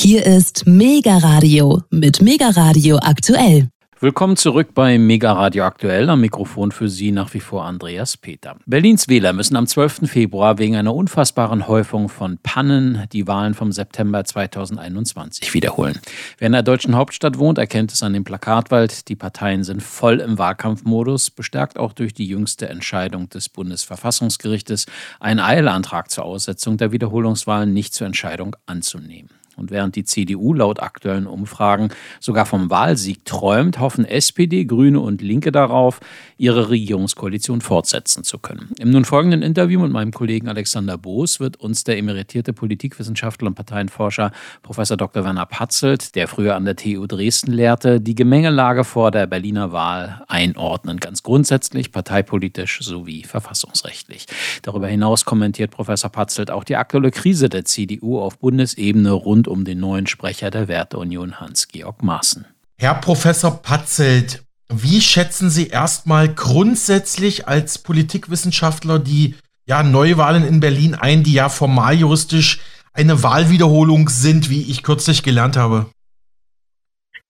Hier 0.00 0.24
ist 0.24 0.64
Mega 0.64 1.18
Radio 1.18 1.82
mit 1.90 2.22
Mega 2.22 2.50
Radio 2.50 2.98
aktuell. 3.02 3.68
Willkommen 3.98 4.36
zurück 4.36 4.68
bei 4.72 4.96
Mega 4.96 5.32
Radio 5.32 5.64
Aktuell. 5.64 6.08
Am 6.08 6.20
Mikrofon 6.20 6.70
für 6.70 6.88
Sie 6.88 7.10
nach 7.10 7.34
wie 7.34 7.40
vor 7.40 7.64
Andreas 7.64 8.16
Peter. 8.16 8.56
Berlins 8.64 9.08
Wähler 9.08 9.32
müssen 9.32 9.56
am 9.56 9.66
12. 9.66 10.08
Februar 10.08 10.58
wegen 10.58 10.76
einer 10.76 10.94
unfassbaren 10.94 11.66
Häufung 11.66 12.08
von 12.08 12.38
Pannen 12.40 13.08
die 13.12 13.26
Wahlen 13.26 13.54
vom 13.54 13.72
September 13.72 14.22
2021 14.22 15.52
wiederholen. 15.52 15.98
Wer 16.38 16.46
in 16.46 16.52
der 16.52 16.62
deutschen 16.62 16.94
Hauptstadt 16.94 17.36
wohnt, 17.36 17.58
erkennt 17.58 17.92
es 17.92 18.04
an 18.04 18.12
dem 18.12 18.22
Plakatwald. 18.22 19.08
Die 19.08 19.16
Parteien 19.16 19.64
sind 19.64 19.82
voll 19.82 20.20
im 20.20 20.38
Wahlkampfmodus, 20.38 21.32
bestärkt 21.32 21.76
auch 21.76 21.92
durch 21.92 22.14
die 22.14 22.26
jüngste 22.28 22.68
Entscheidung 22.68 23.28
des 23.30 23.48
Bundesverfassungsgerichtes, 23.48 24.86
einen 25.18 25.40
Eilantrag 25.40 26.08
zur 26.12 26.24
Aussetzung 26.24 26.76
der 26.76 26.92
Wiederholungswahlen 26.92 27.74
nicht 27.74 27.94
zur 27.94 28.06
Entscheidung 28.06 28.54
anzunehmen. 28.64 29.30
Und 29.58 29.70
während 29.70 29.96
die 29.96 30.04
CDU 30.04 30.54
laut 30.54 30.80
aktuellen 30.80 31.26
Umfragen 31.26 31.90
sogar 32.20 32.46
vom 32.46 32.70
Wahlsieg 32.70 33.24
träumt, 33.24 33.78
hoffen 33.78 34.04
SPD, 34.04 34.64
Grüne 34.64 35.00
und 35.00 35.20
Linke 35.20 35.52
darauf, 35.52 36.00
ihre 36.36 36.70
Regierungskoalition 36.70 37.60
fortsetzen 37.60 38.24
zu 38.24 38.38
können. 38.38 38.70
Im 38.78 38.90
nun 38.90 39.04
folgenden 39.04 39.42
Interview 39.42 39.80
mit 39.80 39.90
meinem 39.90 40.12
Kollegen 40.12 40.48
Alexander 40.48 40.96
Boos 40.96 41.40
wird 41.40 41.56
uns 41.56 41.84
der 41.84 41.98
emeritierte 41.98 42.52
Politikwissenschaftler 42.52 43.48
und 43.48 43.54
Parteienforscher 43.54 44.30
Prof. 44.62 44.78
Dr. 44.78 45.24
Werner 45.24 45.46
Patzelt, 45.46 46.14
der 46.14 46.28
früher 46.28 46.54
an 46.54 46.64
der 46.64 46.76
TU 46.76 47.06
Dresden 47.06 47.52
lehrte, 47.52 48.00
die 48.00 48.14
Gemengelage 48.14 48.84
vor 48.84 49.10
der 49.10 49.26
Berliner 49.26 49.72
Wahl 49.72 50.22
einordnen, 50.28 50.98
ganz 50.98 51.22
grundsätzlich, 51.24 51.90
parteipolitisch 51.90 52.80
sowie 52.80 53.24
verfassungsrechtlich. 53.24 54.26
Darüber 54.62 54.86
hinaus 54.86 55.24
kommentiert 55.24 55.72
Professor 55.72 56.10
Patzelt 56.10 56.50
auch 56.50 56.62
die 56.62 56.76
aktuelle 56.76 57.10
Krise 57.10 57.48
der 57.48 57.64
CDU 57.64 58.20
auf 58.20 58.38
Bundesebene 58.38 59.10
rund 59.10 59.47
um 59.48 59.64
den 59.64 59.80
neuen 59.80 60.06
Sprecher 60.06 60.50
der 60.50 60.68
Werteunion 60.68 61.40
Hans-Georg 61.40 62.02
Maaßen. 62.02 62.46
Herr 62.78 62.94
Professor 62.94 63.62
Patzelt, 63.62 64.44
wie 64.70 65.00
schätzen 65.00 65.50
Sie 65.50 65.68
erstmal 65.68 66.28
grundsätzlich 66.28 67.48
als 67.48 67.82
Politikwissenschaftler 67.82 68.98
die 68.98 69.34
ja, 69.66 69.82
Neuwahlen 69.82 70.44
in 70.46 70.60
Berlin 70.60 70.94
ein, 70.94 71.22
die 71.22 71.34
ja 71.34 71.48
formal 71.48 71.94
juristisch 71.94 72.60
eine 72.92 73.22
Wahlwiederholung 73.22 74.08
sind, 74.08 74.50
wie 74.50 74.70
ich 74.70 74.82
kürzlich 74.82 75.22
gelernt 75.22 75.56
habe? 75.56 75.86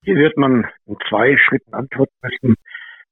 Hier 0.02 0.14
wird 0.14 0.36
man 0.36 0.66
in 0.86 0.96
zwei 1.08 1.36
Schritten 1.36 1.74
antworten 1.74 2.14
müssen. 2.22 2.54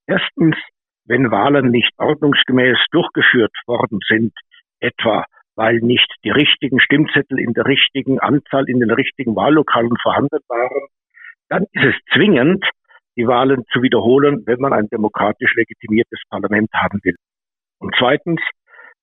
Erstens, 0.07 0.57
wenn 1.05 1.31
Wahlen 1.31 1.71
nicht 1.71 1.93
ordnungsgemäß 1.99 2.79
durchgeführt 2.91 3.53
worden 3.67 3.99
sind, 4.09 4.33
etwa 4.81 5.25
weil 5.57 5.79
nicht 5.79 6.15
die 6.23 6.31
richtigen 6.31 6.81
Stimmzettel 6.81 7.39
in 7.39 7.55
der 7.55 7.67
richtigen 7.67 8.21
Anzahl 8.21 8.69
in 8.69 8.79
den 8.79 8.91
richtigen 8.91 9.35
Wahllokalen 9.35 9.97
vorhanden 10.03 10.39
waren, 10.49 10.87
dann 11.49 11.65
ist 11.73 11.85
es 11.85 11.95
zwingend, 12.13 12.65
die 13.17 13.27
Wahlen 13.27 13.65
zu 13.73 13.83
wiederholen, 13.83 14.43
wenn 14.47 14.61
man 14.61 14.75
ein 14.75 14.89
demokratisch 14.89 15.55
legitimiertes 15.55 16.21
Parlament 16.29 16.69
haben 16.75 17.01
will. 17.03 17.17
Und 17.79 17.95
zweitens, 17.99 18.41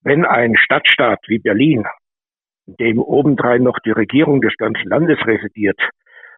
wenn 0.03 0.25
ein 0.25 0.55
Stadtstaat 0.55 1.19
wie 1.27 1.39
Berlin, 1.39 1.85
in 2.67 2.75
dem 2.75 2.99
obendrein 2.99 3.63
noch 3.63 3.79
die 3.79 3.91
Regierung 3.91 4.41
des 4.41 4.55
ganzen 4.57 4.87
Landes 4.87 5.17
residiert, 5.25 5.79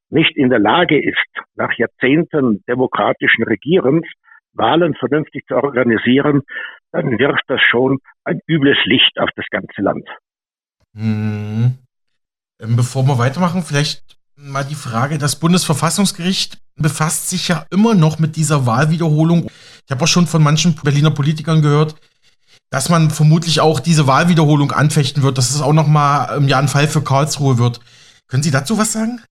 nicht 0.09 0.38
in 0.38 0.50
der 0.50 0.59
Lage 0.59 1.02
ist, 1.02 1.17
nach 1.55 1.73
Jahrzehnten 1.73 2.63
demokratischen 2.67 3.44
Regierens 3.44 4.07
Wahlen 4.53 4.94
vernünftig 4.95 5.45
zu 5.47 5.55
organisieren, 5.55 6.44
dann 6.95 7.19
wirft 7.19 7.43
das 7.47 7.61
schon 7.69 7.99
ein 8.23 8.39
übles 8.47 8.77
Licht 8.85 9.19
auf 9.19 9.29
das 9.35 9.45
ganze 9.51 9.81
Land. 9.81 10.07
Hm. 10.95 11.77
Bevor 12.57 13.03
wir 13.03 13.17
weitermachen, 13.17 13.63
vielleicht 13.63 14.17
mal 14.38 14.63
die 14.63 14.75
Frage, 14.75 15.17
das 15.17 15.39
Bundesverfassungsgericht 15.39 16.57
befasst 16.75 17.29
sich 17.29 17.49
ja 17.49 17.66
immer 17.69 17.95
noch 17.95 18.19
mit 18.19 18.35
dieser 18.35 18.66
Wahlwiederholung. 18.66 19.49
Ich 19.85 19.91
habe 19.91 20.03
auch 20.03 20.07
schon 20.07 20.27
von 20.27 20.41
manchen 20.41 20.75
Berliner 20.75 21.11
Politikern 21.11 21.61
gehört, 21.61 21.95
dass 22.69 22.89
man 22.89 23.09
vermutlich 23.09 23.59
auch 23.59 23.79
diese 23.79 24.07
Wahlwiederholung 24.07 24.72
anfechten 24.72 25.23
wird, 25.23 25.38
dass 25.38 25.51
es 25.51 25.61
auch 25.61 25.73
noch 25.73 25.88
mal 25.88 26.41
ja, 26.47 26.59
ein 26.59 26.67
Fall 26.67 26.88
für 26.88 27.03
Karlsruhe 27.03 27.57
wird. 27.57 27.79
Können 28.28 28.44
Sie 28.44 28.51
dazu 28.51 28.78
was 28.78 28.94
sagen? 28.94 29.22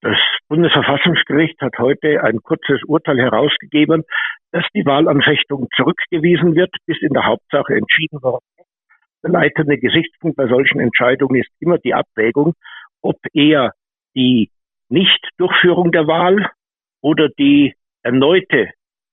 Das 0.00 0.16
Bundesverfassungsgericht 0.48 1.60
hat 1.60 1.78
heute 1.78 2.22
ein 2.22 2.40
kurzes 2.42 2.82
Urteil 2.84 3.18
herausgegeben, 3.18 4.04
dass 4.52 4.64
die 4.74 4.84
Wahlanfechtung 4.84 5.68
zurückgewiesen 5.74 6.54
wird, 6.54 6.74
bis 6.86 7.00
in 7.00 7.12
der 7.12 7.24
Hauptsache 7.24 7.74
entschieden 7.74 8.22
worden 8.22 8.44
ist. 8.58 8.66
Der 9.22 9.30
leitende 9.30 9.78
Gesichtspunkt 9.78 10.36
bei 10.36 10.46
solchen 10.48 10.80
Entscheidungen 10.80 11.40
ist 11.40 11.50
immer 11.60 11.78
die 11.78 11.94
Abwägung, 11.94 12.54
ob 13.00 13.16
eher 13.32 13.72
die 14.14 14.50
Nichtdurchführung 14.88 15.92
der 15.92 16.06
Wahl 16.06 16.50
oder 17.00 17.28
die 17.28 17.74
erneute 18.02 18.70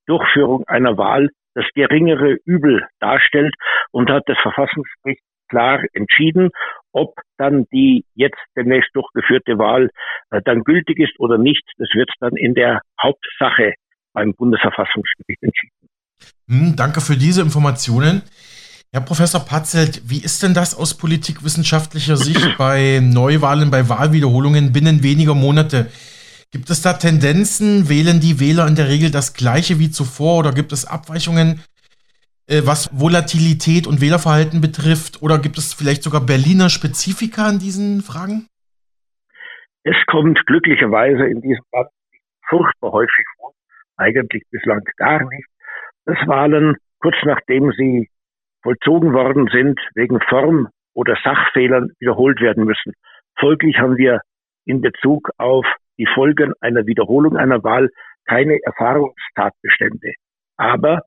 Durchführung 0.08 0.68
einer 0.68 0.98
Wahl 0.98 1.30
das 1.54 1.66
geringere 1.74 2.38
Übel 2.46 2.88
darstellt 3.00 3.54
und 3.92 4.10
hat 4.10 4.24
das 4.28 4.38
Verfassungsgericht 4.40 5.22
klar 5.50 5.82
entschieden, 5.94 6.50
ob 6.92 7.16
dann 7.38 7.66
die 7.74 8.06
jetzt 8.16 8.40
demnächst 8.56 8.90
durchgeführte 8.94 9.58
Wahl 9.58 9.90
äh, 10.32 10.42
dann 10.44 10.64
gültig 10.64 11.00
ist 11.00 11.20
oder 11.20 11.38
nicht. 11.38 11.64
Das 11.78 11.90
wird 11.94 12.10
dann 12.20 12.36
in 12.36 12.54
der 12.54 12.82
Hauptsache 13.02 13.74
beim 14.14 14.34
Bundesverfassungsgericht 14.34 15.44
entschieden. 15.44 15.90
Hm, 16.48 16.76
danke 16.76 17.02
für 17.02 17.16
diese 17.16 17.42
Informationen. 17.42 18.24
Herr 18.92 19.02
Professor 19.02 19.46
Patzelt, 19.46 20.02
wie 20.10 20.24
ist 20.24 20.42
denn 20.42 20.56
das 20.56 20.76
aus 20.76 20.98
politikwissenschaftlicher 20.98 22.18
Sicht 22.18 22.42
bei 22.58 23.00
Neuwahlen, 23.02 23.70
bei 23.70 23.88
Wahlwiederholungen 23.88 24.74
binnen 24.74 25.04
weniger 25.04 25.36
Monate? 25.36 25.92
Gibt 26.52 26.72
es 26.72 26.82
da 26.82 26.94
Tendenzen? 26.94 27.88
Wählen 27.88 28.20
die 28.20 28.40
Wähler 28.40 28.66
in 28.66 28.74
der 28.74 28.90
Regel 28.90 29.12
das 29.12 29.36
Gleiche 29.36 29.78
wie 29.78 29.92
zuvor 29.92 30.40
oder 30.40 30.52
gibt 30.52 30.72
es 30.72 30.86
Abweichungen, 30.86 31.62
was 32.66 32.90
Volatilität 33.00 33.86
und 33.86 34.02
Wählerverhalten 34.02 34.62
betrifft? 34.62 35.22
Oder 35.22 35.38
gibt 35.40 35.58
es 35.58 35.74
vielleicht 35.74 36.04
sogar 36.04 36.22
Berliner 36.26 36.70
Spezifika 36.70 37.50
in 37.50 37.60
diesen 37.60 38.02
Fragen? 38.02 38.48
Es 39.84 39.96
kommt 40.08 40.44
glücklicherweise 40.46 41.26
in 41.26 41.42
diesem 41.42 41.64
Land 41.72 41.90
furchtbar 42.50 42.92
häufig 42.92 43.26
vor, 43.38 43.54
eigentlich 43.98 44.44
bislang 44.52 44.82
gar 44.98 45.24
nicht, 45.30 45.48
dass 46.06 46.18
Wahlen 46.28 46.76
kurz 47.00 47.16
nachdem 47.24 47.72
sie 47.78 48.10
vollzogen 48.64 49.14
worden 49.14 49.48
sind, 49.52 49.80
wegen 49.96 50.20
Form- 50.28 50.68
oder 50.94 51.16
Sachfehlern 51.24 51.92
wiederholt 52.00 52.42
werden 52.42 52.66
müssen. 52.66 52.94
Folglich 53.40 53.78
haben 53.78 53.98
wir 53.98 54.22
in 54.66 54.82
Bezug 54.82 55.30
auf 55.38 55.66
die 55.98 56.08
Folgen 56.14 56.54
einer 56.60 56.86
Wiederholung 56.86 57.38
einer 57.38 57.64
Wahl 57.64 57.90
keine 58.26 58.60
Erfahrungstatbestände. 58.64 60.14
Aber 60.58 61.02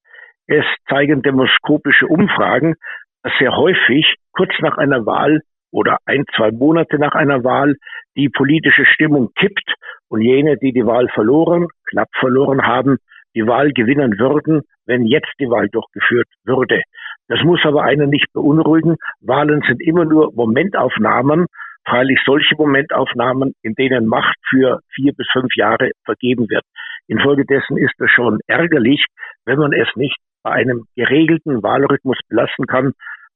es 0.47 0.65
zeigen 0.89 1.23
demoskopische 1.23 2.07
Umfragen, 2.07 2.75
dass 3.23 3.33
sehr 3.39 3.57
häufig 3.57 4.17
kurz 4.33 4.53
nach 4.61 4.79
einer 4.79 5.07
Wahl 5.07 5.41
oder 5.71 5.99
ein, 6.05 6.25
zwei 6.37 6.51
Monate 6.51 6.99
nach 6.99 7.15
einer 7.15 7.45
Wahl 7.45 7.77
die 8.17 8.29
politische 8.29 8.85
Stimmung 8.85 9.31
kippt 9.35 9.75
und 10.09 10.21
jene, 10.21 10.59
die 10.59 10.73
die 10.73 10.87
Wahl 10.87 11.09
verloren, 11.09 11.69
knapp 11.89 12.09
verloren 12.19 12.67
haben, 12.67 12.99
die 13.35 13.47
Wahl 13.47 13.73
gewinnen 13.73 14.19
würden, 14.19 14.63
wenn 14.87 15.07
jetzt 15.07 15.33
die 15.41 15.49
Wahl 15.49 15.69
durchgeführt 15.69 16.29
würde. 16.45 16.83
Das 17.29 17.43
muss 17.43 17.61
aber 17.65 17.85
einen 17.85 18.11
nicht 18.11 18.31
beunruhigen. 18.35 18.97
Wahlen 19.21 19.63
sind 19.67 19.81
immer 19.81 20.05
nur 20.05 20.33
Momentaufnahmen, 20.35 21.47
freilich 21.87 22.21
solche 22.27 22.55
Momentaufnahmen, 22.57 23.55
in 23.63 23.75
denen 23.75 24.07
Macht 24.07 24.37
für 24.51 24.81
vier 24.95 25.13
bis 25.15 25.27
fünf 25.33 25.55
Jahre 25.57 25.93
vergeben 26.05 26.51
wird. 26.51 26.65
Infolgedessen 27.07 27.79
ist 27.79 27.99
es 27.99 28.11
schon 28.11 28.39
ärgerlich, 28.47 29.07
wenn 29.47 29.59
man 29.59 29.73
es 29.73 29.89
nicht 29.97 30.19
bei 30.43 30.53
einem 30.53 30.87
geregelten 30.97 31.63
Wahlrhythmus 31.63 32.19
belassen 32.29 32.67
kann, 32.67 32.93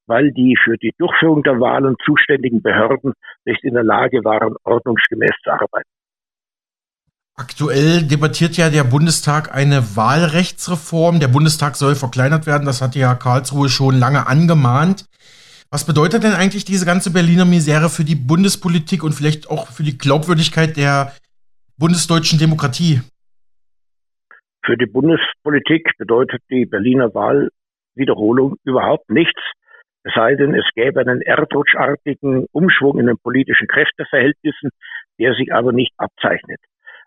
weil 0.06 0.32
die 0.32 0.56
für 0.62 0.76
die 0.76 0.92
Durchführung 0.98 1.42
der 1.42 1.60
Wahlen 1.60 1.96
zuständigen 2.04 2.62
Behörden 2.62 3.14
nicht 3.44 3.64
in 3.64 3.74
der 3.74 3.84
Lage 3.84 4.24
waren, 4.24 4.54
ordnungsgemäß 4.64 5.32
zu 5.42 5.50
arbeiten. 5.50 5.88
Aktuell 7.38 8.02
debattiert 8.02 8.56
ja 8.56 8.70
der 8.70 8.84
Bundestag 8.84 9.54
eine 9.54 9.94
Wahlrechtsreform. 9.94 11.20
Der 11.20 11.28
Bundestag 11.28 11.76
soll 11.76 11.94
verkleinert 11.94 12.46
werden. 12.46 12.64
Das 12.64 12.80
hatte 12.80 12.98
ja 12.98 13.14
Karlsruhe 13.14 13.68
schon 13.68 13.98
lange 13.98 14.26
angemahnt. 14.26 15.04
Was 15.70 15.84
bedeutet 15.84 16.22
denn 16.22 16.32
eigentlich 16.32 16.64
diese 16.64 16.86
ganze 16.86 17.10
Berliner 17.10 17.44
Misere 17.44 17.90
für 17.90 18.04
die 18.04 18.14
Bundespolitik 18.14 19.04
und 19.04 19.12
vielleicht 19.12 19.50
auch 19.50 19.68
für 19.68 19.82
die 19.82 19.98
Glaubwürdigkeit 19.98 20.78
der 20.78 21.12
bundesdeutschen 21.76 22.38
Demokratie? 22.38 23.02
Für 24.64 24.76
die 24.76 24.86
Bundespolitik 24.86 25.92
bedeutet 25.98 26.42
die 26.50 26.66
Berliner 26.66 27.14
Wahlwiederholung 27.14 28.56
überhaupt 28.64 29.10
nichts. 29.10 29.40
Es 30.02 30.14
sei 30.14 30.34
denn, 30.34 30.54
es 30.54 30.68
gäbe 30.74 31.00
einen 31.00 31.20
erdrutschartigen 31.20 32.46
Umschwung 32.52 32.98
in 32.98 33.06
den 33.06 33.18
politischen 33.18 33.68
Kräfteverhältnissen, 33.68 34.70
der 35.18 35.34
sich 35.34 35.52
aber 35.52 35.72
nicht 35.72 35.92
abzeichnet. 35.98 36.60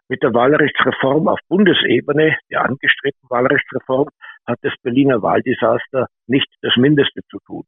Mit 0.09 0.23
der 0.23 0.33
Wahlrechtsreform 0.33 1.27
auf 1.27 1.39
Bundesebene, 1.47 2.35
der 2.49 2.65
angestrebten 2.65 3.29
Wahlrechtsreform, 3.29 4.09
hat 4.47 4.57
das 4.63 4.73
Berliner 4.81 5.21
Wahldesaster 5.21 6.07
nicht 6.27 6.47
das 6.61 6.75
Mindeste 6.77 7.21
zu 7.29 7.37
tun. 7.45 7.63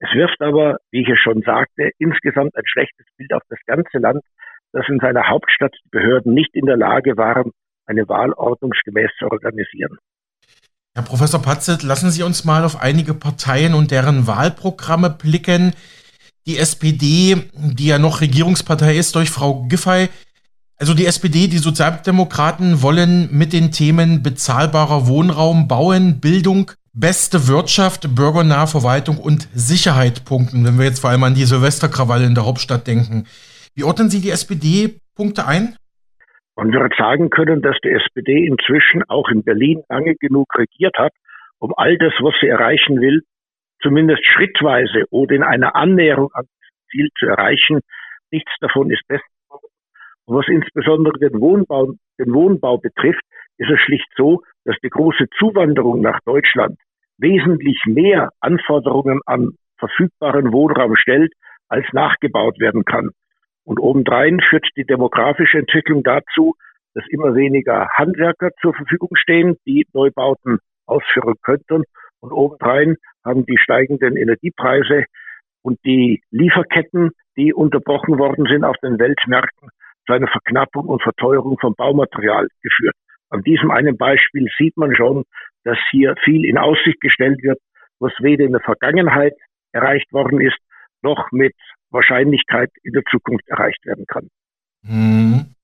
Es 0.00 0.12
wirft 0.14 0.40
aber, 0.40 0.78
wie 0.90 1.02
ich 1.02 1.08
es 1.08 1.18
schon 1.18 1.42
sagte, 1.42 1.90
insgesamt 1.98 2.54
ein 2.56 2.66
schlechtes 2.66 3.06
Bild 3.16 3.32
auf 3.32 3.42
das 3.48 3.58
ganze 3.66 3.98
Land, 3.98 4.22
dass 4.72 4.88
in 4.88 5.00
seiner 5.00 5.28
Hauptstadt 5.28 5.74
die 5.84 5.88
Behörden 5.90 6.34
nicht 6.34 6.54
in 6.54 6.66
der 6.66 6.76
Lage 6.76 7.16
waren, 7.16 7.52
eine 7.88 8.08
Wahl 8.08 8.32
ordnungsgemäß 8.32 9.10
zu 9.18 9.30
organisieren. 9.30 9.98
Herr 10.94 11.04
Professor 11.04 11.40
Patzelt, 11.40 11.82
lassen 11.82 12.10
Sie 12.10 12.22
uns 12.22 12.44
mal 12.44 12.64
auf 12.64 12.80
einige 12.80 13.14
Parteien 13.14 13.74
und 13.74 13.90
deren 13.90 14.26
Wahlprogramme 14.26 15.10
blicken. 15.10 15.74
Die 16.46 16.58
SPD, 16.58 17.36
die 17.54 17.86
ja 17.86 17.98
noch 17.98 18.20
Regierungspartei 18.20 18.96
ist 18.96 19.14
durch 19.14 19.30
Frau 19.30 19.64
Giffey, 19.68 20.08
also 20.80 20.94
die 20.94 21.06
SPD, 21.06 21.48
die 21.48 21.58
Sozialdemokraten 21.58 22.82
wollen 22.82 23.28
mit 23.36 23.52
den 23.52 23.72
Themen 23.72 24.22
bezahlbarer 24.22 25.08
Wohnraum, 25.08 25.66
Bauen, 25.66 26.20
Bildung, 26.20 26.70
beste 26.92 27.48
Wirtschaft, 27.48 28.14
bürgernahe 28.14 28.68
Verwaltung 28.68 29.18
und 29.18 29.48
Sicherheit 29.52 30.24
punkten, 30.24 30.64
wenn 30.64 30.78
wir 30.78 30.84
jetzt 30.84 31.00
vor 31.00 31.10
allem 31.10 31.24
an 31.24 31.34
die 31.34 31.44
Silvesterkrawalle 31.44 32.26
in 32.26 32.36
der 32.36 32.44
Hauptstadt 32.44 32.86
denken. 32.86 33.26
Wie 33.74 33.82
ordnen 33.82 34.08
Sie 34.08 34.20
die 34.20 34.30
SPD-Punkte 34.30 35.46
ein? 35.46 35.76
Man 36.58 36.72
wird 36.72 36.92
sagen 36.98 37.30
können, 37.30 37.62
dass 37.62 37.76
die 37.84 37.90
SPD 37.90 38.44
inzwischen 38.44 39.04
auch 39.08 39.28
in 39.28 39.44
Berlin 39.44 39.84
lange 39.88 40.16
genug 40.16 40.48
regiert 40.58 40.98
hat, 40.98 41.12
um 41.60 41.72
all 41.76 41.96
das, 41.98 42.12
was 42.18 42.34
sie 42.40 42.48
erreichen 42.48 43.00
will, 43.00 43.22
zumindest 43.80 44.26
schrittweise 44.26 45.04
oder 45.10 45.36
in 45.36 45.44
einer 45.44 45.76
Annäherung 45.76 46.32
an 46.32 46.46
das 46.46 46.90
Ziel 46.90 47.10
zu 47.16 47.26
erreichen. 47.26 47.78
Nichts 48.32 48.50
davon 48.60 48.90
ist 48.90 49.06
besser 49.06 49.22
und 50.26 50.34
was 50.36 50.48
insbesondere 50.48 51.16
den 51.20 51.40
Wohnbau, 51.40 51.92
den 52.18 52.34
Wohnbau 52.34 52.78
betrifft, 52.78 53.22
ist 53.58 53.70
es 53.70 53.78
schlicht 53.78 54.10
so, 54.16 54.42
dass 54.64 54.76
die 54.82 54.90
große 54.90 55.26
Zuwanderung 55.38 56.00
nach 56.00 56.18
Deutschland 56.26 56.76
wesentlich 57.18 57.80
mehr 57.86 58.30
Anforderungen 58.40 59.20
an 59.26 59.52
verfügbaren 59.78 60.52
Wohnraum 60.52 60.96
stellt, 60.96 61.32
als 61.68 61.86
nachgebaut 61.92 62.58
werden 62.58 62.84
kann. 62.84 63.10
Und 63.68 63.80
obendrein 63.80 64.40
führt 64.40 64.66
die 64.78 64.86
demografische 64.86 65.58
Entwicklung 65.58 66.02
dazu, 66.02 66.54
dass 66.94 67.04
immer 67.10 67.34
weniger 67.34 67.86
Handwerker 67.98 68.48
zur 68.62 68.72
Verfügung 68.72 69.10
stehen, 69.12 69.58
die 69.66 69.86
Neubauten 69.92 70.58
ausführen 70.86 71.34
könnten. 71.42 71.84
Und 72.20 72.32
obendrein 72.32 72.96
haben 73.26 73.44
die 73.44 73.58
steigenden 73.58 74.16
Energiepreise 74.16 75.04
und 75.60 75.78
die 75.84 76.22
Lieferketten, 76.30 77.10
die 77.36 77.52
unterbrochen 77.52 78.18
worden 78.18 78.46
sind 78.46 78.64
auf 78.64 78.76
den 78.78 78.98
Weltmärkten, 78.98 79.68
zu 80.06 80.14
einer 80.14 80.28
Verknappung 80.28 80.86
und 80.86 81.02
Verteuerung 81.02 81.58
von 81.60 81.74
Baumaterial 81.74 82.48
geführt. 82.62 82.96
An 83.28 83.42
diesem 83.42 83.70
einen 83.70 83.98
Beispiel 83.98 84.48
sieht 84.56 84.78
man 84.78 84.96
schon, 84.96 85.24
dass 85.64 85.76
hier 85.90 86.14
viel 86.24 86.46
in 86.46 86.56
Aussicht 86.56 87.02
gestellt 87.02 87.42
wird, 87.42 87.58
was 88.00 88.14
weder 88.20 88.46
in 88.46 88.52
der 88.52 88.62
Vergangenheit 88.62 89.34
erreicht 89.72 90.10
worden 90.10 90.40
ist, 90.40 90.56
noch 91.02 91.30
mit 91.32 91.54
Wahrscheinlichkeit 91.90 92.70
in 92.82 92.92
der 92.92 93.02
Zukunft 93.10 93.46
erreicht 93.48 93.84
werden 93.84 94.04
kann. 94.06 94.28
Hm. 94.86 95.54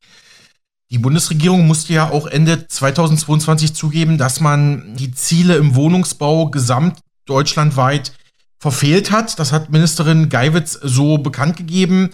Die 0.90 0.98
Bundesregierung 0.98 1.66
musste 1.66 1.92
ja 1.92 2.10
auch 2.10 2.26
Ende 2.26 2.68
2022 2.68 3.74
zugeben, 3.74 4.18
dass 4.18 4.40
man 4.40 4.94
die 4.96 5.12
Ziele 5.12 5.56
im 5.56 5.74
Wohnungsbau 5.74 6.50
gesamt 6.50 7.00
deutschlandweit 7.26 8.12
verfehlt 8.58 9.10
hat. 9.10 9.38
Das 9.38 9.52
hat 9.52 9.70
Ministerin 9.70 10.28
Geiwitz 10.28 10.72
so 10.72 11.18
bekannt 11.18 11.56
gegeben. 11.56 12.10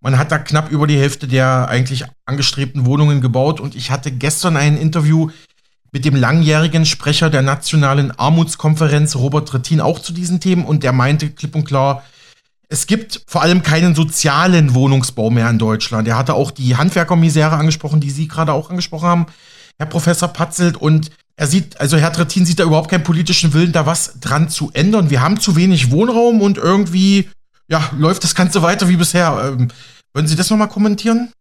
Man 0.00 0.18
hat 0.18 0.30
da 0.30 0.38
knapp 0.38 0.70
über 0.70 0.86
die 0.86 0.98
Hälfte 0.98 1.26
der 1.26 1.68
eigentlich 1.68 2.04
angestrebten 2.24 2.86
Wohnungen 2.86 3.20
gebaut 3.20 3.60
und 3.60 3.74
ich 3.74 3.90
hatte 3.90 4.12
gestern 4.12 4.56
ein 4.56 4.76
Interview 4.76 5.30
mit 5.90 6.04
dem 6.04 6.14
langjährigen 6.14 6.84
Sprecher 6.84 7.30
der 7.30 7.42
Nationalen 7.42 8.12
Armutskonferenz, 8.12 9.16
Robert 9.16 9.48
Trittin, 9.48 9.80
auch 9.80 9.98
zu 9.98 10.12
diesen 10.12 10.38
Themen 10.38 10.64
und 10.64 10.82
der 10.82 10.92
meinte 10.92 11.30
klipp 11.30 11.54
und 11.54 11.64
klar, 11.64 12.04
es 12.68 12.86
gibt 12.86 13.22
vor 13.26 13.42
allem 13.42 13.62
keinen 13.62 13.94
sozialen 13.94 14.74
Wohnungsbau 14.74 15.30
mehr 15.30 15.48
in 15.48 15.58
Deutschland. 15.58 16.06
Er 16.06 16.18
hatte 16.18 16.34
auch 16.34 16.50
die 16.50 16.76
Handwerkermisere 16.76 17.56
angesprochen, 17.56 18.00
die 18.00 18.10
Sie 18.10 18.28
gerade 18.28 18.52
auch 18.52 18.70
angesprochen 18.70 19.08
haben, 19.08 19.26
Herr 19.78 19.86
Professor 19.86 20.28
Patzelt. 20.28 20.76
Und 20.76 21.10
er 21.36 21.46
sieht, 21.46 21.80
also 21.80 21.96
Herr 21.96 22.12
Trittin 22.12 22.44
sieht 22.44 22.58
da 22.58 22.64
überhaupt 22.64 22.90
keinen 22.90 23.04
politischen 23.04 23.54
Willen, 23.54 23.72
da 23.72 23.86
was 23.86 24.20
dran 24.20 24.50
zu 24.50 24.70
ändern. 24.74 25.10
Wir 25.10 25.22
haben 25.22 25.40
zu 25.40 25.56
wenig 25.56 25.90
Wohnraum 25.90 26.42
und 26.42 26.58
irgendwie 26.58 27.28
ja, 27.68 27.80
läuft 27.98 28.24
das 28.24 28.34
Ganze 28.34 28.62
weiter 28.62 28.88
wie 28.88 28.96
bisher. 28.96 29.52
Ähm, 29.52 29.68
würden 30.12 30.26
Sie 30.26 30.36
das 30.36 30.50
nochmal 30.50 30.68
kommentieren? 30.68 31.32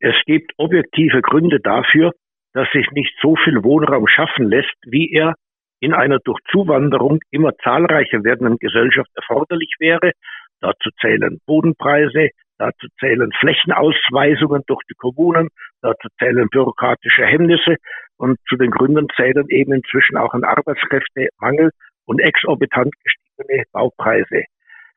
Es 0.00 0.14
gibt 0.26 0.52
objektive 0.56 1.22
Gründe 1.22 1.58
dafür, 1.60 2.12
dass 2.54 2.68
sich 2.72 2.86
nicht 2.92 3.12
so 3.22 3.36
viel 3.44 3.62
Wohnraum 3.62 4.06
schaffen 4.08 4.46
lässt, 4.46 4.74
wie 4.86 5.10
er 5.12 5.34
in 5.82 5.92
einer 5.94 6.20
durch 6.20 6.38
Zuwanderung 6.50 7.18
immer 7.32 7.56
zahlreicher 7.56 8.22
werdenden 8.22 8.56
Gesellschaft 8.58 9.10
erforderlich 9.16 9.74
wäre. 9.80 10.12
Dazu 10.60 10.90
zählen 11.00 11.40
Bodenpreise, 11.44 12.28
dazu 12.56 12.86
zählen 13.00 13.32
Flächenausweisungen 13.40 14.62
durch 14.68 14.82
die 14.88 14.94
Kommunen, 14.94 15.48
dazu 15.82 16.06
zählen 16.20 16.48
bürokratische 16.48 17.26
Hemmnisse 17.26 17.76
und 18.16 18.38
zu 18.48 18.56
den 18.56 18.70
Gründen 18.70 19.08
zählen 19.16 19.44
eben 19.48 19.72
inzwischen 19.72 20.16
auch 20.16 20.32
ein 20.34 20.44
Arbeitskräftemangel 20.44 21.70
und 22.06 22.20
exorbitant 22.20 22.94
gestiegene 23.02 23.64
Baupreise. 23.72 24.44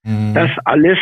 Mhm. 0.04 0.36
Das 0.36 0.52
alles 0.66 1.00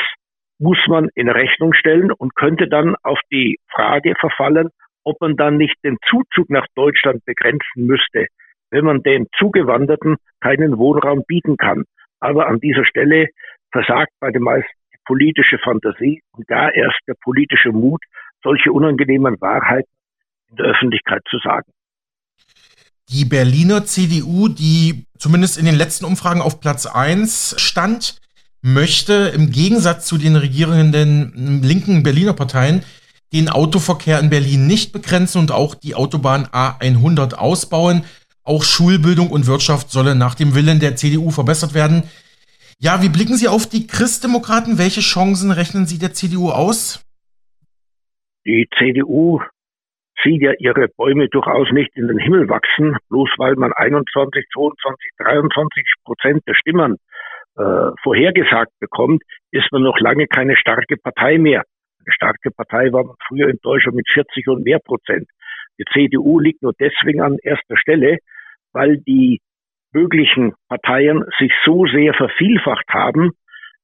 muss 0.59 0.79
man 0.87 1.09
in 1.13 1.27
Rechnung 1.27 1.73
stellen 1.73 2.09
und 2.09 2.35
könnte 2.35 2.69
dann 2.69 2.95
auf 3.03 3.19
die 3.33 3.57
Frage 3.69 4.13
verfallen, 4.17 4.69
ob 5.03 5.19
man 5.19 5.35
dann 5.35 5.57
nicht 5.57 5.75
den 5.83 5.97
Zuzug 6.09 6.49
nach 6.49 6.67
Deutschland 6.73 7.25
begrenzen 7.25 7.85
müsste, 7.85 8.27
wenn 8.73 8.85
man 8.85 9.03
den 9.03 9.27
Zugewanderten 9.37 10.15
keinen 10.41 10.77
Wohnraum 10.79 11.23
bieten 11.27 11.57
kann. 11.57 11.83
Aber 12.19 12.47
an 12.47 12.59
dieser 12.59 12.85
Stelle 12.85 13.27
versagt 13.71 14.11
bei 14.19 14.31
den 14.31 14.41
meisten 14.41 14.71
die 14.91 14.99
politische 15.05 15.59
Fantasie 15.59 16.21
und 16.31 16.47
gar 16.47 16.73
erst 16.73 16.99
der 17.07 17.13
politische 17.21 17.69
Mut, 17.69 18.01
solche 18.41 18.71
unangenehmen 18.71 19.39
Wahrheiten 19.39 19.91
in 20.49 20.55
der 20.55 20.65
Öffentlichkeit 20.65 21.21
zu 21.29 21.37
sagen. 21.43 21.71
Die 23.09 23.25
Berliner 23.25 23.85
CDU, 23.85 24.47
die 24.47 25.05
zumindest 25.19 25.59
in 25.59 25.65
den 25.65 25.75
letzten 25.75 26.05
Umfragen 26.05 26.41
auf 26.41 26.59
Platz 26.59 26.87
1 26.87 27.55
stand, 27.59 28.19
möchte 28.63 29.31
im 29.35 29.51
Gegensatz 29.51 30.07
zu 30.07 30.17
den 30.17 30.35
regierenden 30.35 31.61
linken 31.61 32.01
Berliner 32.01 32.33
Parteien 32.33 32.83
den 33.33 33.49
Autoverkehr 33.49 34.19
in 34.19 34.29
Berlin 34.29 34.65
nicht 34.67 34.93
begrenzen 34.93 35.39
und 35.39 35.51
auch 35.51 35.75
die 35.75 35.95
Autobahn 35.95 36.45
A100 36.45 37.33
ausbauen. 37.33 38.03
Auch 38.43 38.63
Schulbildung 38.63 39.29
und 39.29 39.47
Wirtschaft 39.47 39.89
solle 39.89 40.15
nach 40.15 40.35
dem 40.35 40.55
Willen 40.55 40.79
der 40.79 40.95
CDU 40.95 41.31
verbessert 41.31 41.73
werden. 41.73 42.03
Ja, 42.79 43.01
wie 43.01 43.09
blicken 43.09 43.35
Sie 43.35 43.47
auf 43.47 43.67
die 43.67 43.87
Christdemokraten? 43.87 44.77
Welche 44.77 44.99
Chancen 44.99 45.51
rechnen 45.51 45.85
Sie 45.85 45.99
der 45.99 46.13
CDU 46.13 46.49
aus? 46.49 47.05
Die 48.45 48.67
CDU 48.77 49.39
sieht 50.21 50.41
ja 50.41 50.51
ihre 50.59 50.89
Bäume 50.89 51.29
durchaus 51.29 51.71
nicht 51.71 51.95
in 51.95 52.07
den 52.07 52.17
Himmel 52.17 52.49
wachsen, 52.49 52.97
bloß 53.09 53.29
weil 53.37 53.55
man 53.55 53.71
21, 53.73 54.45
22, 54.53 55.11
23 55.17 55.83
Prozent 56.03 56.43
der 56.45 56.55
Stimmen 56.55 56.97
äh, 57.55 57.91
vorhergesagt 58.01 58.71
bekommt, 58.79 59.23
ist 59.51 59.71
man 59.71 59.83
noch 59.83 59.99
lange 59.99 60.27
keine 60.27 60.57
starke 60.57 60.97
Partei 60.97 61.37
mehr. 61.37 61.63
Eine 61.99 62.13
starke 62.13 62.51
Partei 62.51 62.91
war 62.91 63.05
man 63.05 63.15
früher 63.27 63.47
in 63.47 63.59
Deutschland 63.61 63.95
mit 63.95 64.09
40 64.13 64.47
und 64.47 64.63
mehr 64.63 64.79
Prozent. 64.79 65.29
Die 65.79 65.85
CDU 65.93 66.39
liegt 66.39 66.61
nur 66.61 66.73
deswegen 66.79 67.21
an 67.21 67.37
erster 67.41 67.77
Stelle, 67.77 68.17
weil 68.73 68.97
die 68.97 69.39
möglichen 69.93 70.53
Parteien 70.67 71.23
sich 71.39 71.51
so 71.65 71.85
sehr 71.85 72.13
vervielfacht 72.13 72.89
haben, 72.89 73.31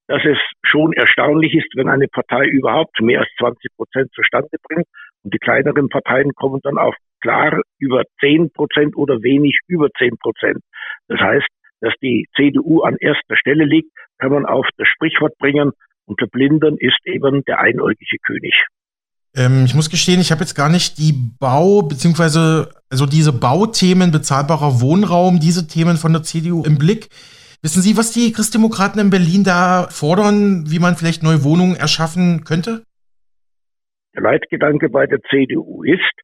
dass 0.07 0.25
es 0.25 0.39
schon 0.63 0.93
erstaunlich 0.93 1.53
ist, 1.53 1.71
wenn 1.75 1.87
eine 1.87 2.07
Partei 2.07 2.45
überhaupt 2.47 2.99
mehr 2.99 3.19
als 3.19 3.29
20 3.37 3.75
Prozent 3.75 4.11
zustande 4.13 4.57
bringt. 4.67 4.87
Und 5.23 5.33
die 5.33 5.37
kleineren 5.37 5.87
Parteien 5.89 6.33
kommen 6.33 6.59
dann 6.63 6.79
auf 6.79 6.95
klar 7.21 7.61
über 7.77 8.03
10 8.19 8.51
Prozent 8.51 8.95
oder 8.95 9.21
wenig 9.21 9.59
über 9.67 9.89
10 9.97 10.17
Prozent. 10.17 10.59
Das 11.07 11.19
heißt, 11.19 11.47
dass 11.81 11.93
die 12.01 12.25
CDU 12.35 12.81
an 12.81 12.97
erster 12.99 13.37
Stelle 13.37 13.65
liegt, 13.65 13.91
kann 14.17 14.31
man 14.31 14.45
auf 14.45 14.67
das 14.77 14.87
Sprichwort 14.87 15.37
bringen, 15.37 15.71
unter 16.05 16.25
Blindern 16.25 16.75
ist 16.79 16.97
eben 17.05 17.43
der 17.45 17.59
einäugige 17.59 18.17
König. 18.23 18.53
Ähm, 19.39 19.63
ich 19.65 19.73
muss 19.73 19.89
gestehen, 19.89 20.19
ich 20.19 20.31
habe 20.31 20.41
jetzt 20.41 20.53
gar 20.53 20.69
nicht 20.69 20.97
die 20.97 21.13
Bau- 21.39 21.81
beziehungsweise 21.81 22.69
also 22.91 23.05
diese 23.05 23.31
Bauthemen, 23.31 24.11
bezahlbarer 24.11 24.81
Wohnraum, 24.81 25.39
diese 25.39 25.65
Themen 25.67 25.95
von 25.95 26.11
der 26.11 26.23
CDU 26.23 26.63
im 26.65 26.77
Blick. 26.77 27.07
Wissen 27.61 27.81
Sie, 27.81 27.97
was 27.97 28.11
die 28.11 28.33
Christdemokraten 28.33 28.99
in 28.99 29.09
Berlin 29.09 29.43
da 29.45 29.87
fordern, 29.89 30.65
wie 30.67 30.79
man 30.79 30.95
vielleicht 30.95 31.23
neue 31.23 31.43
Wohnungen 31.43 31.75
erschaffen 31.77 32.43
könnte? 32.43 32.83
Der 34.13 34.23
Leitgedanke 34.23 34.89
bei 34.89 35.05
der 35.05 35.21
CDU 35.29 35.83
ist, 35.83 36.15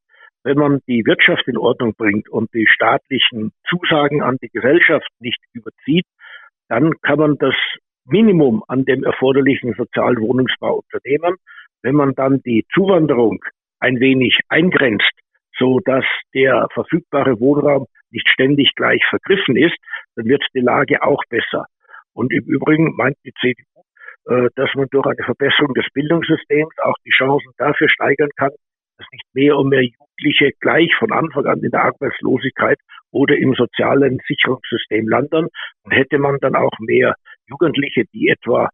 wenn 0.43 0.57
man 0.57 0.79
die 0.88 1.03
Wirtschaft 1.05 1.48
in 1.48 1.57
Ordnung 1.57 1.93
bringt 1.98 2.27
und 2.29 2.53
die 2.53 2.67
staatlichen 2.67 3.51
Zusagen 3.69 4.22
an 4.24 4.38
die 4.41 4.50
Gesellschaft 4.50 5.07
nicht 5.19 5.39
überzieht, 5.53 6.05
dann 6.67 6.91
kann 7.01 7.19
man 7.19 7.38
das 7.38 7.55
Minimum 8.05 8.63
an 8.67 8.86
dem 8.86 9.03
erforderlichen 9.03 9.74
Sozialwohnungsbau 9.77 10.84
unternehmen. 10.84 11.36
Wenn 11.85 11.93
man 11.93 12.15
dann 12.15 12.41
die 12.41 12.65
Zuwanderung 12.73 13.45
ein 13.79 13.99
wenig 13.99 14.39
eingrenzt, 14.49 15.11
so 15.55 15.79
dass 15.85 16.03
der 16.33 16.67
verfügbare 16.73 17.39
Wohnraum 17.39 17.85
nicht 18.09 18.27
ständig 18.27 18.73
gleich 18.75 19.05
vergriffen 19.07 19.55
ist, 19.55 19.77
dann 20.15 20.25
wird 20.25 20.43
die 20.55 20.61
Lage 20.61 21.03
auch 21.03 21.21
besser. 21.29 21.67
Und 22.13 22.33
im 22.33 22.43
Übrigen 22.45 22.95
meint 22.95 23.17
die 23.23 23.33
CDU, 23.39 23.83
äh, 24.25 24.49
dass 24.55 24.73
man 24.73 24.87
durch 24.89 25.05
eine 25.05 25.23
Verbesserung 25.25 25.75
des 25.75 25.85
Bildungssystems 25.93 26.73
auch 26.81 26.95
die 27.05 27.11
Chancen 27.11 27.51
dafür 27.59 27.87
steigern 27.87 28.31
kann, 28.35 28.51
dass 28.97 29.05
nicht 29.11 29.27
mehr 29.33 29.55
und 29.55 29.69
mehr 29.69 29.83
Jugendliche 29.83 30.53
gleich 30.61 30.91
von 30.97 31.11
Anfang 31.11 31.45
an 31.45 31.61
in 31.61 31.69
der 31.69 31.83
Arbeitslosigkeit 31.83 32.79
oder 33.11 33.37
im 33.37 33.53
sozialen 33.53 34.19
Sicherungssystem 34.27 35.07
landen. 35.07 35.49
Und 35.83 35.91
hätte 35.91 36.17
man 36.17 36.39
dann 36.39 36.55
auch 36.55 36.73
mehr 36.79 37.13
Jugendliche, 37.45 38.05
die 38.11 38.29
etwa 38.29 38.69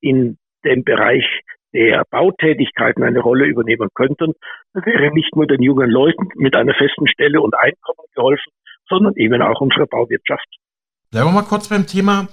in 0.00 0.38
dem 0.64 0.84
Bereich 0.84 1.42
der 1.72 2.04
Bautätigkeiten 2.10 3.02
eine 3.02 3.20
Rolle 3.20 3.46
übernehmen 3.46 3.88
könnten, 3.94 4.32
wäre 4.72 5.12
nicht 5.12 5.34
nur 5.34 5.46
den 5.46 5.62
jungen 5.62 5.90
Leuten 5.90 6.28
mit 6.36 6.56
einer 6.56 6.74
festen 6.74 7.08
Stelle 7.08 7.40
und 7.40 7.54
Einkommen 7.54 8.06
geholfen, 8.14 8.52
sondern 8.88 9.14
eben 9.16 9.42
auch 9.42 9.60
unserer 9.60 9.86
Bauwirtschaft. 9.86 10.46
Bleiben 11.10 11.28
wir 11.28 11.32
mal 11.32 11.42
kurz 11.42 11.68
beim 11.68 11.86
Thema. 11.86 12.28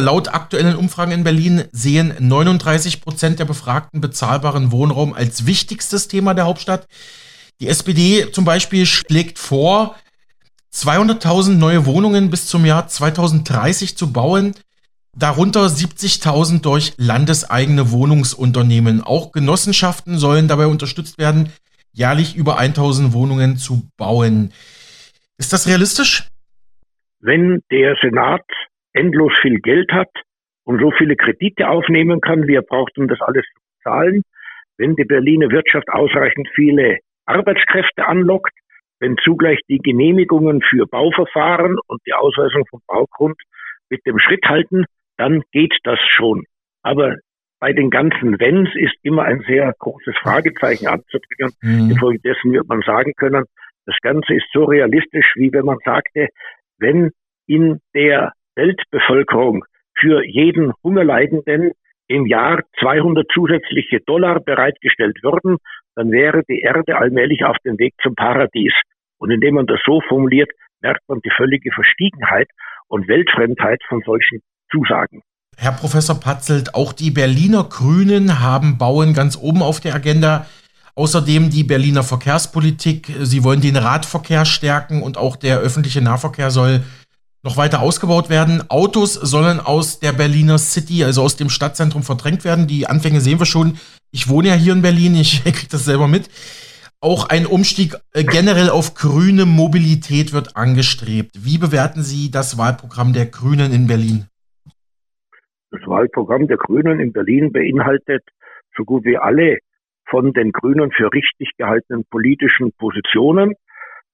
Laut 0.00 0.32
aktuellen 0.32 0.76
Umfragen 0.76 1.10
in 1.10 1.24
Berlin 1.24 1.64
sehen 1.72 2.14
39 2.20 3.02
Prozent 3.02 3.40
der 3.40 3.46
Befragten 3.46 4.00
bezahlbaren 4.00 4.70
Wohnraum 4.70 5.12
als 5.12 5.46
wichtigstes 5.46 6.06
Thema 6.06 6.34
der 6.34 6.46
Hauptstadt. 6.46 6.86
Die 7.60 7.66
SPD 7.66 8.30
zum 8.30 8.44
Beispiel 8.44 8.86
schlägt 8.86 9.40
vor, 9.40 9.96
200.000 10.72 11.56
neue 11.56 11.86
Wohnungen 11.86 12.30
bis 12.30 12.46
zum 12.46 12.64
Jahr 12.64 12.86
2030 12.86 13.96
zu 13.96 14.12
bauen, 14.12 14.54
darunter 15.16 15.60
70.000 15.66 16.62
durch 16.62 16.94
landeseigene 16.98 17.90
Wohnungsunternehmen. 17.90 19.02
Auch 19.02 19.32
Genossenschaften 19.32 20.18
sollen 20.18 20.48
dabei 20.48 20.66
unterstützt 20.66 21.18
werden, 21.18 21.52
jährlich 21.92 22.36
über 22.36 22.58
1.000 22.58 23.12
Wohnungen 23.12 23.56
zu 23.56 23.88
bauen. 23.96 24.52
Ist 25.38 25.52
das 25.52 25.68
realistisch? 25.68 26.28
Wenn 27.20 27.60
der 27.70 27.96
Senat 28.00 28.44
endlos 28.92 29.32
viel 29.42 29.60
Geld 29.60 29.90
hat 29.92 30.10
und 30.64 30.80
so 30.80 30.92
viele 30.96 31.16
Kredite 31.16 31.68
aufnehmen 31.68 32.20
kann, 32.20 32.46
wie 32.46 32.54
er 32.54 32.62
braucht, 32.62 32.96
um 32.98 33.08
das 33.08 33.20
alles 33.20 33.44
zu 33.54 33.60
bezahlen, 33.76 34.22
wenn 34.76 34.94
die 34.94 35.04
Berliner 35.04 35.50
Wirtschaft 35.50 35.88
ausreichend 35.88 36.48
viele 36.54 36.98
Arbeitskräfte 37.26 38.06
anlockt, 38.06 38.52
wenn 39.00 39.16
zugleich 39.22 39.60
die 39.68 39.78
Genehmigungen 39.78 40.62
für 40.62 40.86
Bauverfahren 40.86 41.76
und 41.86 42.00
die 42.06 42.14
Ausweisung 42.14 42.64
vom 42.70 42.80
Baugrund 42.86 43.36
mit 43.90 44.04
dem 44.06 44.18
Schritt 44.18 44.44
halten, 44.46 44.84
dann 45.18 45.42
geht 45.52 45.74
das 45.84 45.98
schon. 46.08 46.44
Aber 46.82 47.16
bei 47.60 47.72
den 47.72 47.90
ganzen 47.90 48.38
Wenns 48.38 48.70
ist 48.74 48.94
immer 49.02 49.24
ein 49.24 49.44
sehr 49.46 49.74
großes 49.78 50.16
Fragezeichen 50.22 50.86
anzubringen. 50.86 51.52
Mhm. 51.60 51.90
Infolgedessen 51.90 52.52
wird 52.52 52.68
man 52.68 52.82
sagen 52.82 53.12
können, 53.16 53.44
das 53.84 53.96
Ganze 54.02 54.34
ist 54.34 54.46
so 54.52 54.64
realistisch, 54.64 55.32
wie 55.34 55.52
wenn 55.52 55.64
man 55.64 55.78
sagte, 55.84 56.28
wenn 56.78 57.10
in 57.46 57.80
der 57.94 58.32
Weltbevölkerung 58.54 59.64
für 59.98 60.24
jeden 60.24 60.72
Hungerleidenden 60.84 61.72
im 62.06 62.26
Jahr 62.26 62.62
200 62.80 63.26
zusätzliche 63.32 64.00
Dollar 64.00 64.40
bereitgestellt 64.40 65.18
würden, 65.22 65.58
dann 65.94 66.10
wäre 66.12 66.42
die 66.48 66.60
Erde 66.60 66.96
allmählich 66.96 67.44
auf 67.44 67.56
dem 67.64 67.78
Weg 67.78 67.94
zum 68.02 68.14
Paradies. 68.14 68.72
Und 69.18 69.30
indem 69.30 69.54
man 69.54 69.66
das 69.66 69.80
so 69.84 70.00
formuliert, 70.02 70.50
merkt 70.80 71.08
man 71.08 71.20
die 71.24 71.32
völlige 71.36 71.72
Verstiegenheit 71.72 72.48
und 72.86 73.08
Weltfremdheit 73.08 73.82
von 73.88 74.00
solchen 74.04 74.40
Zusagen. 74.70 75.22
Herr 75.56 75.72
Professor 75.72 76.18
Patzelt, 76.20 76.74
auch 76.74 76.92
die 76.92 77.10
Berliner 77.10 77.64
Grünen 77.64 78.40
haben 78.40 78.78
Bauen 78.78 79.12
ganz 79.12 79.36
oben 79.36 79.62
auf 79.62 79.80
der 79.80 79.94
Agenda. 79.94 80.46
Außerdem 80.94 81.50
die 81.50 81.64
Berliner 81.64 82.02
Verkehrspolitik. 82.02 83.12
Sie 83.22 83.44
wollen 83.44 83.60
den 83.60 83.76
Radverkehr 83.76 84.44
stärken 84.44 85.02
und 85.02 85.16
auch 85.16 85.36
der 85.36 85.58
öffentliche 85.58 86.00
Nahverkehr 86.00 86.50
soll 86.50 86.82
noch 87.42 87.56
weiter 87.56 87.80
ausgebaut 87.80 88.30
werden. 88.30 88.68
Autos 88.68 89.14
sollen 89.14 89.60
aus 89.60 90.00
der 90.00 90.12
Berliner 90.12 90.58
City, 90.58 91.04
also 91.04 91.22
aus 91.22 91.36
dem 91.36 91.50
Stadtzentrum 91.50 92.02
verdrängt 92.02 92.44
werden. 92.44 92.66
Die 92.66 92.86
Anfänge 92.86 93.20
sehen 93.20 93.38
wir 93.38 93.46
schon. 93.46 93.78
Ich 94.10 94.28
wohne 94.28 94.48
ja 94.48 94.54
hier 94.54 94.72
in 94.72 94.82
Berlin, 94.82 95.14
ich 95.14 95.42
kriege 95.44 95.68
das 95.70 95.84
selber 95.84 96.08
mit. 96.08 96.28
Auch 97.00 97.28
ein 97.28 97.46
Umstieg 97.46 97.96
äh, 98.12 98.24
generell 98.24 98.70
auf 98.70 98.94
grüne 98.94 99.46
Mobilität 99.46 100.32
wird 100.32 100.56
angestrebt. 100.56 101.30
Wie 101.38 101.58
bewerten 101.58 102.02
Sie 102.02 102.30
das 102.30 102.58
Wahlprogramm 102.58 103.12
der 103.12 103.26
Grünen 103.26 103.72
in 103.72 103.86
Berlin? 103.86 104.26
Das 105.70 105.80
Wahlprogramm 105.86 106.48
der 106.48 106.56
Grünen 106.56 107.00
in 107.00 107.12
Berlin 107.12 107.52
beinhaltet 107.52 108.22
so 108.76 108.84
gut 108.84 109.04
wie 109.04 109.18
alle 109.18 109.58
von 110.08 110.32
den 110.32 110.52
Grünen 110.52 110.90
für 110.92 111.12
richtig 111.12 111.50
gehaltenen 111.58 112.04
politischen 112.10 112.72
Positionen. 112.78 113.52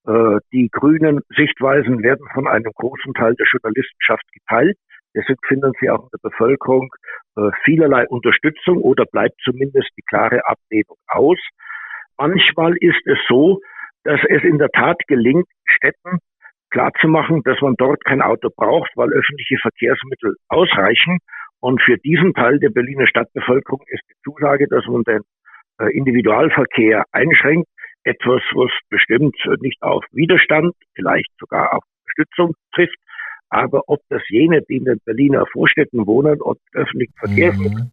Äh, 0.07 0.39
die 0.53 0.69
grünen 0.71 1.21
Sichtweisen 1.37 2.03
werden 2.03 2.27
von 2.35 2.49
einem 2.49 2.73
großen 2.75 3.15
Teil 3.15 3.35
der 3.35 3.47
Journalistenschaft 3.47 4.25
geteilt. 4.33 4.77
Deshalb 5.15 5.39
finden 5.47 5.73
sie 5.81 5.91
auch 5.91 6.03
in 6.03 6.09
der 6.13 6.29
Bevölkerung 6.29 6.91
äh, 7.37 7.51
vielerlei 7.65 8.07
Unterstützung 8.09 8.79
oder 8.79 9.05
bleibt 9.07 9.41
zumindest 9.45 9.91
die 9.97 10.03
klare 10.03 10.41
Ablehnung 10.47 10.99
aus. 11.07 11.39
Manchmal 12.19 12.75
ist 12.81 13.07
es 13.07 13.19
so, 13.29 13.61
dass 14.03 14.21
es 14.29 14.43
in 14.43 14.59
der 14.59 14.71
Tat 14.71 14.99
gelingt, 15.07 15.47
Städten 15.65 16.19
klarzumachen, 16.71 17.43
dass 17.45 17.61
man 17.61 17.75
dort 17.79 18.05
kein 18.05 18.21
Auto 18.21 18.51
braucht, 18.55 18.91
weil 18.97 19.09
öffentliche 19.11 19.59
Verkehrsmittel 19.59 20.35
ausreichen. 20.49 21.19
Und 21.65 21.81
für 21.81 21.97
diesen 21.97 22.35
Teil 22.35 22.59
der 22.59 22.69
Berliner 22.69 23.07
Stadtbevölkerung 23.07 23.81
ist 23.87 24.03
die 24.11 24.21
Zusage, 24.23 24.69
dass 24.69 24.85
man 24.87 25.03
den 25.05 25.23
äh, 25.81 25.91
Individualverkehr 25.97 27.05
einschränkt, 27.11 27.67
etwas, 28.03 28.43
was 28.53 28.71
bestimmt 28.91 29.35
nicht 29.63 29.81
auf 29.81 30.05
Widerstand, 30.13 30.75
vielleicht 30.95 31.31
sogar 31.41 31.73
auf 31.73 31.83
Unterstützung 32.03 32.53
trifft. 32.75 32.99
Aber 33.49 33.81
ob 33.87 34.01
das 34.11 34.21
jene, 34.29 34.61
die 34.69 34.77
in 34.77 34.85
den 34.85 35.01
Berliner 35.07 35.47
Vorstädten 35.55 36.07
wohnen 36.07 36.43
und 36.43 36.59
öffentlichen 36.75 37.15
Verkehrsmitteln 37.17 37.85
mhm. 37.85 37.93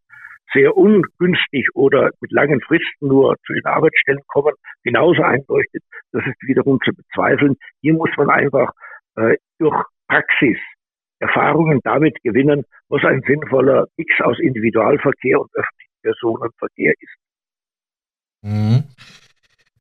sehr 0.51 0.75
ungünstig 0.75 1.69
oder 1.73 2.09
mit 2.19 2.33
langen 2.33 2.59
Fristen 2.59 3.07
nur 3.07 3.37
zu 3.45 3.53
den 3.53 3.63
Arbeitsstellen 3.63 4.19
kommen, 4.27 4.53
genauso 4.83 5.23
einleuchtet, 5.23 5.81
das 6.11 6.25
ist 6.27 6.35
wiederum 6.45 6.77
zu 6.83 6.91
bezweifeln. 6.91 7.55
Hier 7.79 7.93
muss 7.93 8.09
man 8.17 8.31
einfach 8.31 8.73
äh, 9.15 9.37
durch 9.59 9.81
Praxis 10.09 10.57
Erfahrungen 11.21 11.79
damit 11.83 12.21
gewinnen, 12.23 12.65
was 12.89 13.03
ein 13.03 13.21
sinnvoller 13.27 13.87
Mix 13.97 14.11
aus 14.21 14.37
Individualverkehr 14.39 15.39
und 15.39 15.49
öffentlichem 15.53 16.01
Personenverkehr 16.01 16.93
ist. 16.99 17.17
Mhm. 18.41 18.83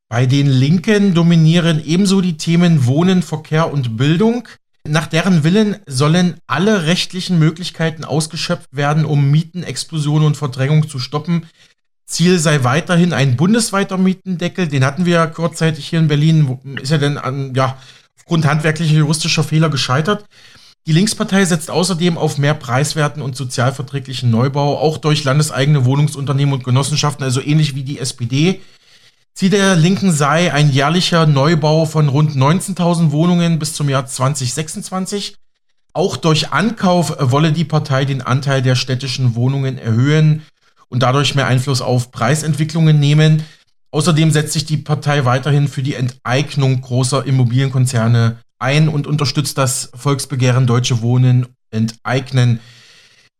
Bei 0.08 0.26
den 0.26 0.46
Linken 0.46 1.14
dominieren 1.14 1.82
ebenso 1.84 2.20
die 2.20 2.36
Themen 2.36 2.86
Wohnen, 2.86 3.22
Verkehr 3.22 3.72
und 3.72 3.96
Bildung. 3.96 4.48
Nach 4.86 5.06
deren 5.06 5.44
Willen 5.44 5.76
sollen 5.86 6.40
alle 6.46 6.86
rechtlichen 6.86 7.38
Möglichkeiten 7.38 8.04
ausgeschöpft 8.04 8.76
werden, 8.76 9.04
um 9.04 9.30
Mietenexplosion 9.30 10.24
und 10.24 10.36
Verdrängung 10.36 10.88
zu 10.88 10.98
stoppen. 10.98 11.46
Ziel 12.06 12.38
sei 12.38 12.64
weiterhin 12.64 13.12
ein 13.12 13.36
bundesweiter 13.36 13.98
Mietendeckel. 13.98 14.68
Den 14.68 14.84
hatten 14.84 15.06
wir 15.06 15.14
ja 15.14 15.26
kurzzeitig 15.26 15.86
hier 15.86 16.00
in 16.00 16.08
Berlin. 16.08 16.58
Ist 16.82 16.90
er 16.90 16.98
denn 16.98 17.16
an, 17.16 17.54
ja, 17.54 17.78
aufgrund 18.16 18.46
handwerklicher 18.46 18.96
juristischer 18.96 19.44
Fehler 19.44 19.70
gescheitert? 19.70 20.24
Die 20.86 20.92
Linkspartei 20.92 21.44
setzt 21.44 21.70
außerdem 21.70 22.16
auf 22.16 22.38
mehr 22.38 22.54
preiswerten 22.54 23.22
und 23.22 23.36
sozialverträglichen 23.36 24.30
Neubau, 24.30 24.78
auch 24.78 24.96
durch 24.96 25.24
landeseigene 25.24 25.84
Wohnungsunternehmen 25.84 26.54
und 26.54 26.64
Genossenschaften, 26.64 27.22
also 27.22 27.40
ähnlich 27.40 27.74
wie 27.74 27.84
die 27.84 27.98
SPD. 27.98 28.60
Ziel 29.34 29.50
der 29.50 29.76
Linken 29.76 30.12
sei 30.12 30.52
ein 30.52 30.70
jährlicher 30.70 31.26
Neubau 31.26 31.86
von 31.86 32.08
rund 32.08 32.34
19.000 32.34 33.10
Wohnungen 33.10 33.58
bis 33.58 33.74
zum 33.74 33.88
Jahr 33.88 34.06
2026. 34.06 35.36
Auch 35.92 36.16
durch 36.16 36.52
Ankauf 36.52 37.14
wolle 37.18 37.52
die 37.52 37.64
Partei 37.64 38.04
den 38.04 38.22
Anteil 38.22 38.62
der 38.62 38.74
städtischen 38.74 39.34
Wohnungen 39.34 39.78
erhöhen 39.78 40.42
und 40.88 41.02
dadurch 41.02 41.34
mehr 41.34 41.46
Einfluss 41.46 41.80
auf 41.80 42.10
Preisentwicklungen 42.10 42.98
nehmen. 42.98 43.44
Außerdem 43.92 44.30
setzt 44.30 44.52
sich 44.52 44.66
die 44.66 44.76
Partei 44.76 45.24
weiterhin 45.24 45.68
für 45.68 45.82
die 45.82 45.94
Enteignung 45.94 46.80
großer 46.80 47.26
Immobilienkonzerne 47.26 48.38
ein 48.60 48.88
und 48.88 49.06
unterstützt 49.06 49.58
das 49.58 49.90
Volksbegehren 49.94 50.66
Deutsche 50.66 51.02
Wohnen 51.02 51.46
enteignen, 51.70 52.60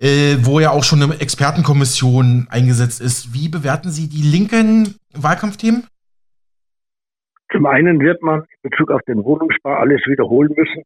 äh, 0.00 0.36
wo 0.40 0.60
ja 0.60 0.70
auch 0.70 0.84
schon 0.84 1.02
eine 1.02 1.20
Expertenkommission 1.20 2.48
eingesetzt 2.50 3.00
ist. 3.00 3.34
Wie 3.34 3.48
bewerten 3.48 3.90
Sie 3.90 4.08
die 4.08 4.22
linken 4.22 4.96
Wahlkampfthemen? 5.14 5.86
Zum 7.52 7.66
einen 7.66 8.00
wird 8.00 8.22
man 8.22 8.40
in 8.40 8.70
Bezug 8.70 8.90
auf 8.90 9.02
den 9.06 9.24
Wohnungsspar 9.24 9.78
alles 9.80 10.00
wiederholen 10.06 10.52
müssen, 10.56 10.82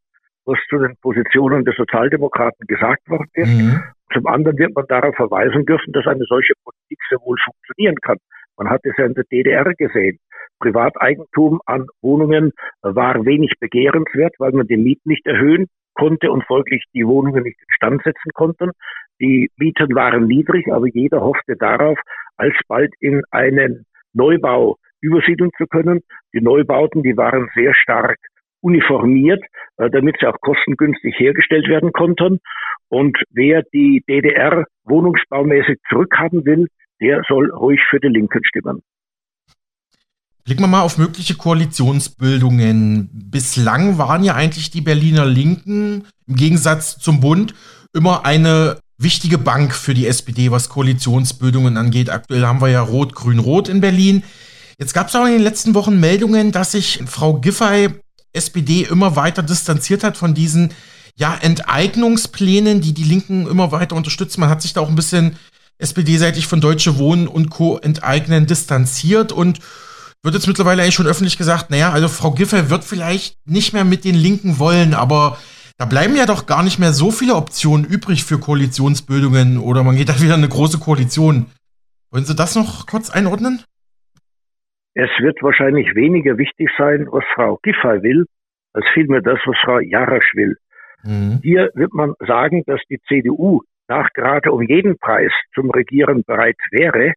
was 0.46 0.58
zu 0.68 0.78
den 0.78 0.96
Positionen 1.00 1.64
der 1.64 1.74
Sozialdemokraten 1.74 2.66
gesagt 2.66 3.08
worden 3.08 3.28
ist. 3.34 3.48
Mhm. 3.48 3.82
Zum 4.12 4.26
anderen 4.26 4.58
wird 4.58 4.74
man 4.74 4.86
darauf 4.88 5.14
verweisen 5.14 5.66
dürfen, 5.66 5.92
dass 5.92 6.06
eine 6.06 6.24
solche 6.28 6.54
Politik 6.62 6.98
sehr 7.08 7.18
wohl 7.20 7.36
funktionieren 7.44 7.96
kann. 8.00 8.16
Man 8.56 8.70
hat 8.70 8.80
es 8.84 8.94
ja 8.96 9.06
in 9.06 9.14
der 9.14 9.24
DDR 9.24 9.64
gesehen. 9.74 10.18
Privateigentum 10.60 11.60
an 11.66 11.86
Wohnungen 12.00 12.52
war 12.82 13.24
wenig 13.24 13.52
begehrenswert, 13.60 14.34
weil 14.38 14.52
man 14.52 14.66
die 14.66 14.76
Mieten 14.76 15.08
nicht 15.08 15.26
erhöhen 15.26 15.66
konnte 15.94 16.30
und 16.30 16.44
folglich 16.44 16.84
die 16.94 17.06
Wohnungen 17.06 17.44
nicht 17.44 17.58
instand 17.68 18.02
setzen 18.02 18.30
konnten. 18.34 18.70
Die 19.20 19.50
Mieten 19.56 19.94
waren 19.94 20.26
niedrig, 20.26 20.66
aber 20.72 20.86
jeder 20.86 21.20
hoffte 21.20 21.56
darauf, 21.56 21.98
alsbald 22.36 22.92
in 23.00 23.22
einen 23.30 23.86
Neubau 24.12 24.76
übersiedeln 25.00 25.50
zu 25.56 25.66
können. 25.66 26.00
Die 26.32 26.40
Neubauten, 26.40 27.02
die 27.02 27.16
waren 27.16 27.48
sehr 27.54 27.74
stark 27.74 28.18
uniformiert, 28.60 29.44
äh, 29.76 29.90
damit 29.90 30.16
sie 30.18 30.26
auch 30.26 30.40
kostengünstig 30.40 31.18
hergestellt 31.18 31.68
werden 31.68 31.92
konnten. 31.92 32.40
Und 32.88 33.18
wer 33.30 33.62
die 33.72 34.02
DDR 34.08 34.64
wohnungsbaumäßig 34.84 35.78
zurückhaben 35.88 36.44
will, 36.46 36.68
der 37.04 37.22
soll 37.28 37.50
ruhig 37.50 37.80
für 37.90 38.00
die 38.00 38.08
Linken 38.08 38.40
stimmen. 38.44 38.82
Blicken 40.44 40.62
wir 40.62 40.68
mal 40.68 40.82
auf 40.82 40.98
mögliche 40.98 41.34
Koalitionsbildungen. 41.34 43.10
Bislang 43.12 43.98
waren 43.98 44.24
ja 44.24 44.34
eigentlich 44.34 44.70
die 44.70 44.80
Berliner 44.80 45.24
Linken 45.24 46.06
im 46.26 46.36
Gegensatz 46.36 46.98
zum 46.98 47.20
Bund 47.20 47.54
immer 47.94 48.26
eine 48.26 48.78
wichtige 48.98 49.38
Bank 49.38 49.74
für 49.74 49.94
die 49.94 50.06
SPD, 50.06 50.50
was 50.50 50.68
Koalitionsbildungen 50.68 51.76
angeht. 51.76 52.10
Aktuell 52.10 52.46
haben 52.46 52.60
wir 52.60 52.68
ja 52.68 52.80
Rot-Grün-Rot 52.80 53.68
in 53.68 53.80
Berlin. 53.80 54.22
Jetzt 54.78 54.92
gab 54.92 55.08
es 55.08 55.16
auch 55.16 55.26
in 55.26 55.32
den 55.32 55.42
letzten 55.42 55.74
Wochen 55.74 56.00
Meldungen, 56.00 56.52
dass 56.52 56.72
sich 56.72 57.00
Frau 57.06 57.40
Giffey, 57.40 57.88
SPD, 58.32 58.82
immer 58.82 59.16
weiter 59.16 59.42
distanziert 59.42 60.04
hat 60.04 60.16
von 60.16 60.34
diesen 60.34 60.72
ja, 61.16 61.34
Enteignungsplänen, 61.40 62.80
die 62.80 62.92
die 62.92 63.04
Linken 63.04 63.46
immer 63.46 63.72
weiter 63.72 63.94
unterstützen. 63.96 64.40
Man 64.40 64.50
hat 64.50 64.62
sich 64.62 64.72
da 64.72 64.80
auch 64.80 64.88
ein 64.88 64.96
bisschen 64.96 65.36
SPD-seitig 65.78 66.46
von 66.46 66.60
Deutsche 66.60 66.98
Wohnen 66.98 67.28
und 67.28 67.50
Co. 67.50 67.78
enteignen 67.78 68.46
distanziert 68.46 69.32
und 69.32 69.60
wird 70.22 70.34
jetzt 70.34 70.46
mittlerweile 70.46 70.82
eigentlich 70.82 70.94
schon 70.94 71.06
öffentlich 71.06 71.36
gesagt, 71.36 71.70
naja, 71.70 71.90
also 71.90 72.08
Frau 72.08 72.30
Giffey 72.30 72.70
wird 72.70 72.84
vielleicht 72.84 73.36
nicht 73.46 73.74
mehr 73.74 73.84
mit 73.84 74.04
den 74.04 74.14
Linken 74.14 74.58
wollen, 74.58 74.94
aber 74.94 75.38
da 75.76 75.84
bleiben 75.84 76.16
ja 76.16 76.24
doch 76.24 76.46
gar 76.46 76.62
nicht 76.62 76.78
mehr 76.78 76.92
so 76.92 77.10
viele 77.10 77.34
Optionen 77.34 77.84
übrig 77.84 78.24
für 78.24 78.38
Koalitionsbildungen 78.38 79.58
oder 79.58 79.82
man 79.82 79.96
geht 79.96 80.08
da 80.08 80.20
wieder 80.20 80.34
in 80.34 80.40
eine 80.40 80.48
große 80.48 80.78
Koalition. 80.78 81.46
Wollen 82.10 82.24
Sie 82.24 82.36
das 82.36 82.54
noch 82.54 82.86
kurz 82.86 83.10
einordnen? 83.10 83.62
Es 84.94 85.10
wird 85.18 85.42
wahrscheinlich 85.42 85.94
weniger 85.96 86.38
wichtig 86.38 86.70
sein, 86.78 87.08
was 87.10 87.24
Frau 87.34 87.58
Giffey 87.62 88.02
will, 88.02 88.26
als 88.72 88.86
vielmehr 88.94 89.20
das, 89.20 89.40
was 89.44 89.56
Frau 89.64 89.80
Jarasch 89.80 90.32
will. 90.34 90.56
Mhm. 91.02 91.40
Hier 91.42 91.70
wird 91.74 91.92
man 91.92 92.14
sagen, 92.20 92.62
dass 92.66 92.80
die 92.88 93.00
CDU 93.08 93.62
nach 93.88 94.08
gerade 94.14 94.52
um 94.52 94.62
jeden 94.62 94.98
Preis 94.98 95.32
zum 95.54 95.70
Regieren 95.70 96.22
bereit 96.26 96.56
wäre, 96.70 97.12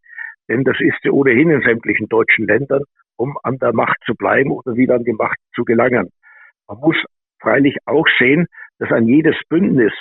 denn 0.49 0.63
das 0.63 0.77
ist 0.79 0.97
sie 1.03 1.09
ohnehin 1.09 1.49
in 1.49 1.61
sämtlichen 1.61 2.07
deutschen 2.07 2.47
Ländern, 2.47 2.83
um 3.17 3.37
an 3.43 3.57
der 3.57 3.73
Macht 3.73 3.97
zu 4.05 4.15
bleiben 4.15 4.51
oder 4.51 4.75
wieder 4.75 4.95
an 4.95 5.03
die 5.03 5.13
Macht 5.13 5.37
zu 5.55 5.63
gelangen. 5.63 6.09
Man 6.67 6.79
muss 6.79 6.97
freilich 7.41 7.77
auch 7.85 8.07
sehen, 8.19 8.47
dass 8.79 8.91
ein 8.91 9.07
jedes 9.07 9.35
Bündnis 9.49 9.93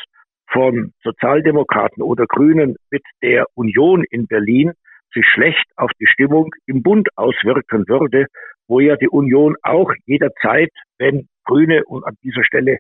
von 0.50 0.92
Sozialdemokraten 1.02 2.02
oder 2.02 2.26
Grünen 2.26 2.76
mit 2.90 3.02
der 3.22 3.46
Union 3.54 4.04
in 4.10 4.26
Berlin 4.26 4.72
sich 5.12 5.26
schlecht 5.26 5.64
auf 5.76 5.90
die 6.00 6.06
Stimmung 6.06 6.50
im 6.66 6.82
Bund 6.82 7.08
auswirken 7.16 7.88
würde, 7.88 8.26
wo 8.68 8.80
ja 8.80 8.96
die 8.96 9.08
Union 9.08 9.56
auch 9.62 9.92
jederzeit, 10.04 10.70
wenn 10.98 11.28
Grüne 11.44 11.84
und 11.84 12.04
an 12.04 12.16
dieser 12.22 12.44
Stelle 12.44 12.78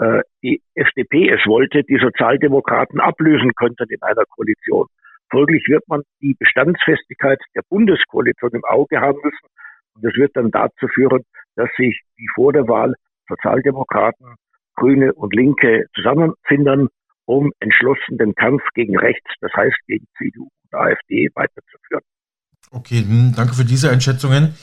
äh, 0.00 0.22
die 0.42 0.62
FDP 0.74 1.28
es 1.28 1.44
wollte, 1.46 1.84
die 1.84 1.98
Sozialdemokraten 1.98 3.00
ablösen 3.00 3.52
könnten 3.54 3.86
in 3.90 4.02
einer 4.02 4.24
Koalition. 4.24 4.86
Folglich 5.30 5.62
wird 5.68 5.86
man 5.88 6.02
die 6.20 6.34
Bestandsfestigkeit 6.38 7.38
der 7.54 7.62
Bundeskoalition 7.68 8.50
im 8.52 8.64
Auge 8.64 9.00
haben 9.00 9.18
müssen. 9.22 9.46
Und 9.94 10.04
das 10.04 10.14
wird 10.14 10.34
dann 10.34 10.50
dazu 10.50 10.88
führen, 10.88 11.22
dass 11.56 11.68
sich 11.76 12.00
wie 12.16 12.28
vor 12.34 12.52
der 12.52 12.66
Wahl 12.66 12.94
Sozialdemokraten, 13.28 14.36
Grüne 14.74 15.12
und 15.12 15.34
Linke 15.34 15.86
zusammenfinden, 15.94 16.88
um 17.26 17.52
entschlossen 17.60 18.18
den 18.18 18.34
Kampf 18.34 18.62
gegen 18.74 18.98
rechts, 18.98 19.30
das 19.40 19.52
heißt 19.52 19.76
gegen 19.86 20.06
CDU 20.16 20.48
und 20.64 20.78
AfD, 20.78 21.28
weiterzuführen. 21.34 22.02
Okay, 22.72 23.04
hm, 23.06 23.34
danke 23.36 23.54
für 23.54 23.64
diese 23.64 23.90
Einschätzungen. 23.90 24.54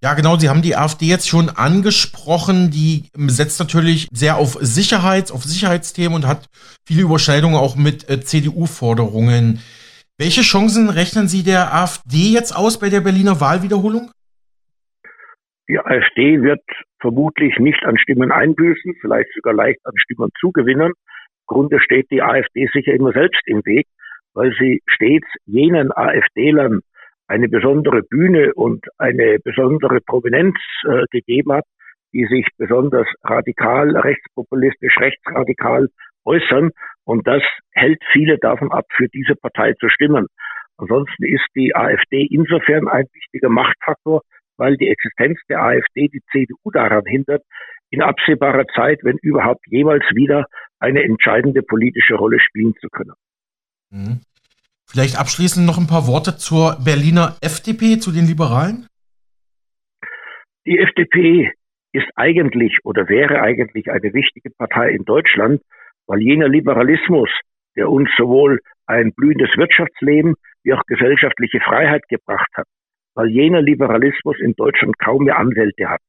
Ja, 0.00 0.14
genau, 0.14 0.36
Sie 0.36 0.48
haben 0.48 0.62
die 0.62 0.76
AfD 0.76 1.06
jetzt 1.06 1.28
schon 1.28 1.48
angesprochen. 1.48 2.70
Die 2.70 3.10
setzt 3.16 3.58
natürlich 3.58 4.06
sehr 4.12 4.36
auf 4.36 4.56
Sicherheit, 4.60 5.32
auf 5.32 5.42
Sicherheitsthemen 5.42 6.14
und 6.14 6.26
hat 6.26 6.46
viele 6.86 7.02
Überschneidungen 7.02 7.56
auch 7.56 7.74
mit 7.74 8.08
äh, 8.08 8.20
CDU-Forderungen. 8.20 9.58
Welche 10.16 10.42
Chancen 10.42 10.88
rechnen 10.88 11.26
Sie 11.26 11.42
der 11.42 11.74
AfD 11.74 12.32
jetzt 12.32 12.52
aus 12.52 12.78
bei 12.78 12.90
der 12.90 13.00
Berliner 13.00 13.40
Wahlwiederholung? 13.40 14.12
Die 15.68 15.78
AfD 15.78 16.42
wird 16.42 16.62
vermutlich 17.00 17.58
nicht 17.58 17.84
an 17.84 17.98
Stimmen 17.98 18.30
einbüßen, 18.30 18.94
vielleicht 19.00 19.30
sogar 19.34 19.52
leicht 19.52 19.80
an 19.84 19.94
Stimmen 19.96 20.30
zugewinnen. 20.40 20.92
Im 20.92 21.46
Grunde 21.46 21.80
steht 21.80 22.08
die 22.12 22.22
AfD 22.22 22.68
sicher 22.72 22.92
immer 22.92 23.12
selbst 23.12 23.42
im 23.46 23.64
Weg, 23.64 23.86
weil 24.34 24.54
sie 24.60 24.80
stets 24.86 25.26
jenen 25.44 25.90
AfD-Lern 25.92 26.82
eine 27.28 27.48
besondere 27.48 28.02
Bühne 28.02 28.54
und 28.54 28.86
eine 28.98 29.38
besondere 29.44 30.00
Prominenz 30.00 30.56
äh, 30.84 31.04
gegeben 31.10 31.52
hat, 31.52 31.64
die 32.12 32.26
sich 32.26 32.46
besonders 32.56 33.06
radikal, 33.22 33.96
rechtspopulistisch, 33.96 34.96
rechtsradikal 34.98 35.88
äußern. 36.24 36.70
Und 37.04 37.26
das 37.26 37.42
hält 37.72 38.02
viele 38.12 38.38
davon 38.38 38.72
ab, 38.72 38.86
für 38.96 39.08
diese 39.08 39.34
Partei 39.36 39.74
zu 39.74 39.88
stimmen. 39.88 40.26
Ansonsten 40.78 41.24
ist 41.24 41.46
die 41.54 41.74
AfD 41.74 42.26
insofern 42.30 42.88
ein 42.88 43.04
wichtiger 43.12 43.50
Machtfaktor, 43.50 44.22
weil 44.56 44.76
die 44.76 44.88
Existenz 44.88 45.38
der 45.48 45.62
AfD 45.62 46.08
die 46.08 46.22
CDU 46.30 46.70
daran 46.72 47.04
hindert, 47.06 47.42
in 47.90 48.02
absehbarer 48.02 48.66
Zeit, 48.74 49.00
wenn 49.02 49.18
überhaupt 49.22 49.66
jemals 49.66 50.04
wieder, 50.14 50.46
eine 50.78 51.02
entscheidende 51.02 51.62
politische 51.62 52.14
Rolle 52.14 52.38
spielen 52.40 52.74
zu 52.80 52.88
können. 52.88 53.14
Mhm. 53.90 54.20
Vielleicht 54.90 55.20
abschließend 55.20 55.66
noch 55.66 55.76
ein 55.76 55.86
paar 55.86 56.06
Worte 56.06 56.38
zur 56.38 56.78
Berliner 56.82 57.36
FDP, 57.42 57.98
zu 57.98 58.10
den 58.10 58.24
Liberalen? 58.26 58.86
Die 60.64 60.78
FDP 60.78 61.52
ist 61.92 62.08
eigentlich 62.16 62.78
oder 62.84 63.06
wäre 63.08 63.42
eigentlich 63.42 63.90
eine 63.90 64.14
wichtige 64.14 64.48
Partei 64.50 64.90
in 64.90 65.04
Deutschland, 65.04 65.60
weil 66.06 66.20
jener 66.22 66.48
Liberalismus, 66.48 67.28
der 67.76 67.90
uns 67.90 68.08
sowohl 68.16 68.60
ein 68.86 69.12
blühendes 69.12 69.50
Wirtschaftsleben 69.58 70.34
wie 70.64 70.72
auch 70.72 70.82
gesellschaftliche 70.86 71.60
Freiheit 71.60 72.08
gebracht 72.08 72.50
hat, 72.54 72.66
weil 73.14 73.28
jener 73.28 73.60
Liberalismus 73.60 74.36
in 74.40 74.54
Deutschland 74.54 74.98
kaum 74.98 75.24
mehr 75.24 75.38
Anwälte 75.38 75.90
hat. 75.90 76.00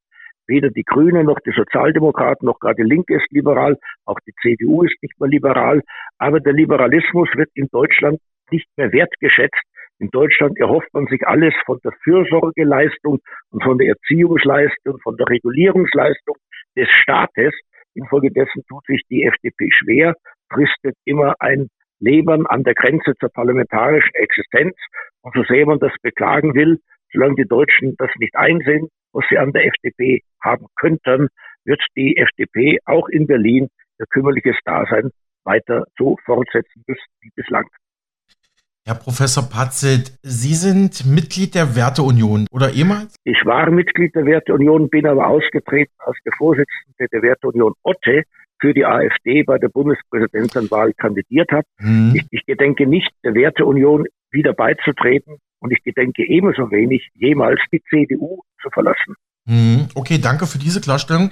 Weder 0.48 0.70
die 0.70 0.84
Grünen 0.84 1.26
noch 1.26 1.40
die 1.42 1.52
Sozialdemokraten 1.52 2.46
noch 2.46 2.60
gerade 2.60 2.82
die 2.82 2.90
Linke 2.90 3.18
ist 3.18 3.30
liberal, 3.32 3.78
auch 4.06 4.20
die 4.26 4.34
CDU 4.42 4.84
ist 4.84 4.96
nicht 5.02 5.20
mehr 5.20 5.30
liberal, 5.30 5.82
aber 6.18 6.40
der 6.40 6.54
Liberalismus 6.54 7.30
wird 7.36 7.50
in 7.56 7.68
Deutschland 7.72 8.20
nicht 8.52 8.68
mehr 8.78 8.92
wertgeschätzt. 8.92 9.62
In 10.00 10.10
Deutschland 10.12 10.58
erhofft 10.60 10.94
man 10.94 11.08
sich 11.08 11.28
alles 11.28 11.54
von 11.66 11.80
der 11.84 11.92
Fürsorgeleistung 12.04 13.20
und 13.52 13.64
von 13.64 13.78
der 13.78 13.90
Erziehungsleistung, 13.90 15.00
von 15.04 15.18
der 15.18 15.28
Regulierungsleistung 15.28 16.38
des 16.78 16.88
Staates. 17.02 17.54
Infolgedessen 17.96 18.64
tut 18.70 18.86
sich 18.86 19.02
die 19.10 19.24
FDP 19.24 19.70
schwer, 19.72 20.16
fristet 20.52 20.96
immer 21.06 21.36
ein 21.40 21.68
Leben 22.00 22.48
an 22.48 22.64
der 22.64 22.76
Grenze 22.76 23.14
zur 23.20 23.30
parlamentarischen 23.30 24.14
Existenz. 24.14 24.76
Und 25.22 25.36
so 25.36 25.44
sehr 25.44 25.66
man 25.66 25.80
das 25.80 25.92
beklagen 26.02 26.54
will, 26.56 26.80
solange 27.12 27.36
die 27.36 27.48
Deutschen 27.48 27.96
das 27.98 28.10
nicht 28.20 28.36
einsehen, 28.36 28.88
was 29.12 29.26
sie 29.30 29.38
an 29.38 29.52
der 29.52 29.66
FDP 29.66 30.22
haben 30.42 30.68
könnten, 30.78 31.28
wird 31.66 31.84
die 31.98 32.16
FDP 32.16 32.80
auch 32.86 33.10
in 33.10 33.28
Berlin 33.28 33.68
ihr 34.00 34.06
kümmerliches 34.10 34.56
Dasein 34.64 35.12
weiter 35.44 35.86
so 35.98 36.16
fortsetzen 36.26 36.84
müssen 36.88 37.12
wie 37.22 37.32
bislang. 37.36 37.68
Herr 38.90 38.96
Professor 38.96 39.48
Patzelt, 39.48 40.18
Sie 40.24 40.56
sind 40.56 41.06
Mitglied 41.06 41.54
der 41.54 41.76
Werteunion 41.76 42.48
oder 42.50 42.74
ehemals? 42.74 43.14
Ich 43.24 43.38
war 43.46 43.70
Mitglied 43.70 44.16
der 44.16 44.26
Werteunion, 44.26 44.90
bin 44.90 45.06
aber 45.06 45.28
ausgetreten 45.28 45.94
als 46.00 46.18
der 46.26 46.34
Vorsitzende 46.36 47.08
der 47.14 47.22
Werteunion 47.22 47.74
Otte 47.84 48.24
für 48.60 48.74
die 48.74 48.86
AfD 48.86 49.44
bei 49.44 49.60
der 49.60 49.70
Bundespräsidentenwahl 49.70 50.94
kandidiert 50.94 51.52
hat. 51.52 51.66
Mhm. 51.80 52.14
Ich, 52.16 52.26
ich 52.32 52.46
gedenke 52.48 52.88
nicht, 52.88 53.12
der 53.24 53.36
Werteunion 53.36 54.08
wieder 54.32 54.54
beizutreten 54.54 55.36
und 55.60 55.72
ich 55.72 55.84
gedenke 55.84 56.28
ebenso 56.28 56.72
wenig, 56.72 57.10
jemals 57.14 57.62
die 57.72 57.84
CDU 57.92 58.42
zu 58.60 58.72
verlassen. 58.72 59.14
Mhm. 59.46 59.90
Okay, 59.94 60.18
danke 60.18 60.48
für 60.48 60.58
diese 60.58 60.82
Klarstellung. 60.82 61.30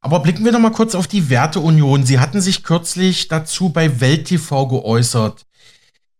Aber 0.00 0.20
blicken 0.20 0.46
wir 0.46 0.52
noch 0.52 0.60
mal 0.60 0.72
kurz 0.72 0.94
auf 0.94 1.06
die 1.06 1.28
Werteunion. 1.28 2.04
Sie 2.04 2.20
hatten 2.20 2.40
sich 2.40 2.64
kürzlich 2.64 3.28
dazu 3.28 3.70
bei 3.70 4.00
Welt 4.00 4.28
TV 4.28 4.68
geäußert. 4.68 5.45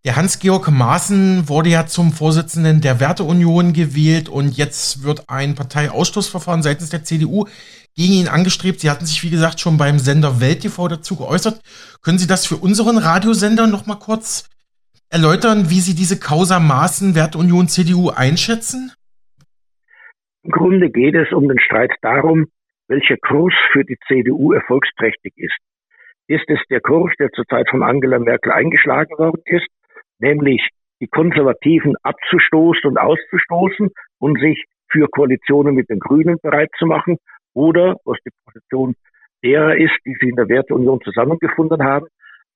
Der 0.06 0.14
Hans-Georg 0.14 0.70
Maaßen 0.70 1.48
wurde 1.48 1.68
ja 1.68 1.86
zum 1.86 2.12
Vorsitzenden 2.12 2.80
der 2.80 3.00
Werteunion 3.00 3.72
gewählt 3.72 4.28
und 4.28 4.56
jetzt 4.56 5.02
wird 5.02 5.24
ein 5.28 5.56
Parteiausschlussverfahren 5.56 6.62
seitens 6.62 6.90
der 6.90 7.02
CDU 7.02 7.46
gegen 7.96 8.12
ihn 8.12 8.28
angestrebt. 8.28 8.78
Sie 8.78 8.88
hatten 8.88 9.04
sich, 9.04 9.24
wie 9.24 9.30
gesagt, 9.30 9.58
schon 9.58 9.78
beim 9.78 9.98
Sender 9.98 10.40
Welt 10.40 10.60
TV 10.60 10.86
dazu 10.86 11.16
geäußert. 11.16 11.60
Können 12.04 12.18
Sie 12.18 12.28
das 12.28 12.46
für 12.46 12.54
unseren 12.54 12.98
Radiosender 12.98 13.66
noch 13.66 13.86
mal 13.86 13.98
kurz 13.98 14.48
erläutern, 15.10 15.70
wie 15.70 15.80
Sie 15.80 15.96
diese 15.96 16.20
Causa 16.20 16.60
Maaßen 16.60 17.16
Werteunion 17.16 17.66
CDU 17.66 18.10
einschätzen? 18.10 18.92
Im 20.44 20.52
Grunde 20.52 20.88
geht 20.88 21.16
es 21.16 21.32
um 21.32 21.48
den 21.48 21.58
Streit 21.58 21.90
darum, 22.02 22.46
welcher 22.86 23.16
Kurs 23.16 23.54
für 23.72 23.82
die 23.82 23.98
CDU 24.06 24.52
erfolgsträchtig 24.52 25.32
ist. 25.34 25.56
Ist 26.28 26.48
es 26.48 26.60
der 26.70 26.80
Kurs, 26.80 27.12
der 27.18 27.30
zurzeit 27.30 27.68
von 27.68 27.82
Angela 27.82 28.20
Merkel 28.20 28.52
eingeschlagen 28.52 29.18
worden 29.18 29.42
ist, 29.46 29.66
nämlich 30.18 30.68
die 31.00 31.08
Konservativen 31.08 31.94
abzustoßen 32.02 32.90
und 32.90 32.98
auszustoßen 32.98 33.90
und 34.18 34.40
sich 34.40 34.64
für 34.88 35.08
Koalitionen 35.08 35.74
mit 35.74 35.90
den 35.90 35.98
Grünen 35.98 36.38
bereit 36.42 36.70
zu 36.78 36.86
machen? 36.86 37.18
oder, 37.56 37.96
was 38.04 38.18
die 38.24 38.30
Position 38.44 38.94
derer 39.42 39.76
ist, 39.76 39.96
die 40.04 40.14
sie 40.20 40.28
in 40.28 40.36
der 40.36 40.48
Werteunion 40.48 41.00
zusammengefunden 41.00 41.82
haben, 41.82 42.06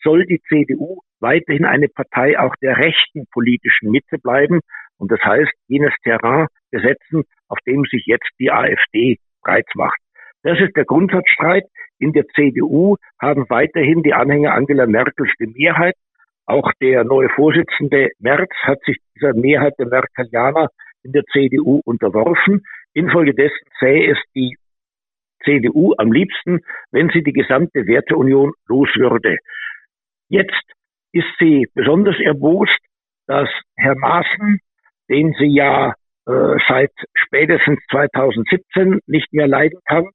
soll 0.03 0.27
die 0.27 0.40
CDU 0.49 1.01
weiterhin 1.20 1.64
eine 1.64 1.88
Partei 1.88 2.38
auch 2.38 2.55
der 2.62 2.77
rechten 2.77 3.27
politischen 3.33 3.90
Mitte 3.90 4.18
bleiben 4.18 4.61
und 4.99 5.11
das 5.11 5.20
heißt, 5.20 5.53
jenes 5.68 5.94
Terrain 6.03 6.46
besetzen, 6.70 7.25
auf 7.49 7.59
dem 7.66 7.85
sich 7.85 8.05
jetzt 8.07 8.29
die 8.38 8.51
AfD 8.51 9.18
breit 9.42 9.66
macht. 9.75 9.99
Das 10.42 10.59
ist 10.61 10.77
der 10.77 10.85
Grundsatzstreit. 10.85 11.64
In 11.99 12.12
der 12.12 12.27
CDU 12.35 12.96
haben 13.20 13.44
weiterhin 13.49 14.03
die 14.03 14.14
Anhänger 14.14 14.55
Angela 14.55 14.87
Merkels 14.87 15.31
die 15.38 15.46
Mehrheit. 15.46 15.94
Auch 16.51 16.73
der 16.83 17.05
neue 17.05 17.29
Vorsitzende 17.29 18.11
Merz 18.19 18.51
hat 18.65 18.81
sich 18.85 18.97
dieser 19.15 19.35
Mehrheit 19.35 19.75
der 19.79 19.87
Merkelianer 19.87 20.67
in 21.05 21.13
der 21.13 21.23
CDU 21.33 21.81
unterworfen. 21.85 22.65
Infolgedessen 22.93 23.69
sähe 23.79 24.11
es 24.11 24.19
die 24.35 24.57
CDU 25.45 25.95
am 25.97 26.11
liebsten, 26.11 26.59
wenn 26.91 27.09
sie 27.11 27.23
die 27.23 27.33
gesamte 27.33 27.87
Werteunion 27.87 28.53
los 28.67 28.89
würde. 28.97 29.37
Jetzt 30.29 30.61
ist 31.13 31.29
sie 31.39 31.69
besonders 31.73 32.19
erbost, 32.19 32.81
dass 33.29 33.49
Herr 33.77 33.95
Maaßen, 33.95 34.59
den 35.09 35.33
sie 35.39 35.55
ja 35.55 35.95
äh, 36.27 36.57
seit 36.67 36.91
spätestens 37.15 37.79
2017 37.93 38.99
nicht 39.07 39.33
mehr 39.33 39.47
leiden 39.47 39.79
kann, 39.85 40.09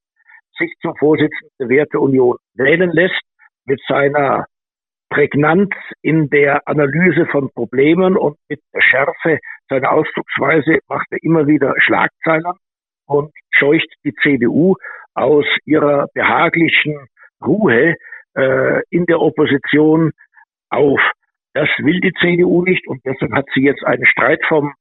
sich 0.58 0.74
zum 0.82 0.98
Vorsitzenden 0.98 1.56
der 1.62 1.70
Werteunion 1.70 2.36
wählen 2.56 2.92
lässt, 2.92 3.22
mit 3.66 3.80
seiner 3.88 4.48
Prägnanz 5.16 5.70
in 6.02 6.30
der 6.30 6.68
Analyse 6.68 7.26
von 7.28 7.50
Problemen 7.54 8.18
und 8.18 8.38
mit 8.50 8.60
der 8.74 8.82
Schärfe 8.82 9.40
seiner 9.70 9.94
Ausdrucksweise 9.94 10.80
macht 10.90 11.08
er 11.10 11.24
immer 11.24 11.48
wieder 11.48 11.74
Schlagzeilen 11.78 12.52
und 13.06 13.32
scheucht 13.50 13.88
die 14.04 14.14
CDU 14.22 14.76
aus 15.14 15.46
ihrer 15.64 16.08
behaglichen 16.14 17.08
Ruhe 17.42 17.96
äh, 18.36 18.82
in 18.90 19.06
der 19.06 19.22
Opposition 19.22 20.12
auf. 20.70 21.00
Das 21.54 21.70
will 21.78 22.02
die 22.02 22.12
CDU 22.20 22.64
nicht 22.64 22.86
und 22.86 23.00
deshalb 23.06 23.32
hat 23.32 23.46
sie 23.54 23.62
jetzt 23.62 23.86
einen 23.86 24.06
Streit 24.06 24.44
vom 24.50 24.74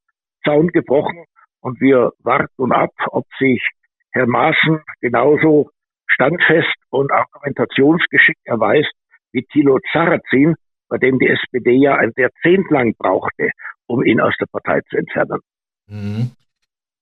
Zaun 0.44 0.66
gebrochen 0.66 1.26
und 1.60 1.80
wir 1.80 2.10
warten 2.24 2.72
ab, 2.72 2.90
ob 3.06 3.26
sich 3.38 3.64
Herr 4.10 4.26
Maaßen 4.26 4.82
genauso 5.00 5.70
standfest 6.08 6.74
und 6.90 7.12
argumentationsgeschickt 7.12 8.44
erweist 8.46 8.90
wie 9.34 9.44
Thilo 9.52 9.78
Sarrazin, 9.92 10.54
bei 10.88 10.96
dem 10.98 11.18
die 11.18 11.28
SPD 11.28 11.72
ja 11.72 11.96
ein 11.96 12.12
Jahrzehnt 12.16 12.70
lang 12.70 12.94
brauchte, 12.98 13.50
um 13.86 14.02
ihn 14.02 14.20
aus 14.20 14.34
der 14.40 14.46
Partei 14.46 14.80
zu 14.88 14.96
entfernen. 14.96 15.40
Mhm. 15.88 16.30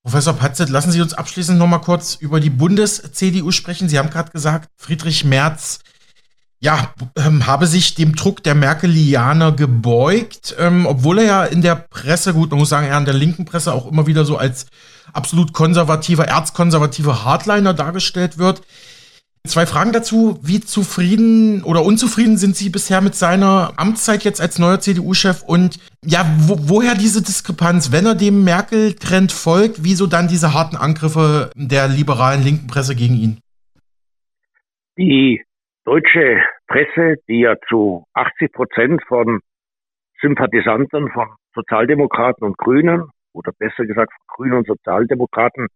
Professor 0.03 0.35
Patzet, 0.35 0.69
lassen 0.69 0.91
Sie 0.91 1.01
uns 1.01 1.15
abschließend 1.15 1.59
noch 1.59 1.69
mal 1.69 1.79
kurz 1.79 2.17
über 2.17 2.41
die 2.41 2.51
Bundes-CDU 2.51 3.53
sprechen. 3.53 3.89
Sie 3.89 4.01
haben 4.01 4.11
gerade 4.11 4.33
gesagt, 4.33 4.69
Friedrich 4.77 5.25
Merz 5.25 5.79
ja, 6.63 6.95
ähm, 7.17 7.49
habe 7.49 7.67
sich 7.67 7.97
dem 7.97 8.15
Druck 8.15 8.45
der 8.45 8.55
Merkelianer 8.55 9.51
gebeugt, 9.51 10.55
ähm, 10.61 10.87
obwohl 10.87 11.19
er 11.19 11.25
ja 11.25 11.45
in 11.45 11.61
der 11.61 11.75
Presse, 11.75 12.35
gut, 12.35 12.51
man 12.51 12.61
muss 12.61 12.69
sagen, 12.69 12.87
er 12.87 12.99
in 12.99 13.05
der 13.05 13.15
linken 13.15 13.45
Presse 13.45 13.73
auch 13.73 13.91
immer 13.91 14.07
wieder 14.07 14.25
so 14.25 14.37
als 14.37 14.67
absolut 15.13 15.53
konservativer, 15.53 16.29
erzkonservativer 16.29 17.25
Hardliner 17.25 17.75
dargestellt 17.75 18.39
wird. 18.39 18.63
Zwei 19.45 19.67
Fragen 19.67 19.91
dazu. 19.91 20.39
Wie 20.41 20.61
zufrieden 20.61 21.65
oder 21.65 21.83
unzufrieden 21.85 22.37
sind 22.37 22.55
Sie 22.55 22.71
bisher 22.71 23.01
mit 23.01 23.17
seiner 23.17 23.73
Amtszeit 23.77 24.23
jetzt 24.23 24.41
als 24.41 24.61
neuer 24.61 24.79
CDU-Chef? 24.79 25.43
Und 25.43 25.79
ja, 26.05 26.23
wo, 26.47 26.55
woher 26.71 26.95
diese 26.95 27.23
Diskrepanz? 27.23 27.91
Wenn 27.91 28.07
er 28.07 28.15
dem 28.15 28.45
Merkel-Trend 28.45 29.33
folgt, 29.33 29.83
wieso 29.83 30.07
dann 30.07 30.29
diese 30.29 30.55
harten 30.55 30.77
Angriffe 30.77 31.51
der 31.57 31.89
liberalen 31.89 32.45
linken 32.45 32.69
Presse 32.69 32.95
gegen 32.95 33.17
ihn? 33.17 33.41
Die 34.97 35.43
deutsche 35.85 36.39
Presse, 36.69 37.17
die 37.27 37.41
ja 37.41 37.57
zu 37.69 38.05
80 38.15 38.53
Prozent 38.53 39.03
von 39.09 39.41
Sympathisanten 40.21 41.11
von 41.11 41.35
Sozialdemokraten 41.57 42.47
und 42.47 42.57
Grünen 42.59 43.11
oder 43.33 43.51
besser 43.59 43.87
gesagt 43.87 44.13
von 44.13 44.27
Grünen 44.37 44.59
und 44.59 44.69
Sozialdemokraten 44.69 45.67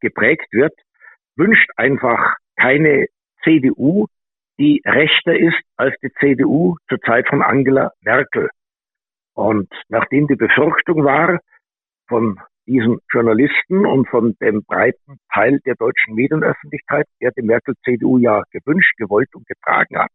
geprägt 0.00 0.46
wird, 0.50 0.72
wünscht 1.36 1.68
einfach 1.76 2.36
keine 2.62 3.06
CDU, 3.42 4.06
die 4.58 4.80
rechter 4.86 5.36
ist 5.36 5.60
als 5.76 5.94
die 6.02 6.12
CDU 6.20 6.76
zur 6.88 7.00
Zeit 7.00 7.28
von 7.28 7.42
Angela 7.42 7.90
Merkel. 8.02 8.48
Und 9.34 9.68
nachdem 9.88 10.28
die 10.28 10.36
Befürchtung 10.36 11.04
war 11.04 11.40
von 12.06 12.38
diesen 12.66 13.00
Journalisten 13.10 13.84
und 13.84 14.08
von 14.08 14.36
dem 14.40 14.62
breiten 14.64 15.18
Teil 15.32 15.58
der 15.66 15.74
deutschen 15.74 16.14
Medienöffentlichkeit, 16.14 17.06
der 17.20 17.32
die 17.32 17.42
Merkel-CDU 17.42 18.18
ja 18.18 18.42
gewünscht, 18.52 18.96
gewollt 18.98 19.34
und 19.34 19.46
getragen 19.48 19.98
hat, 19.98 20.10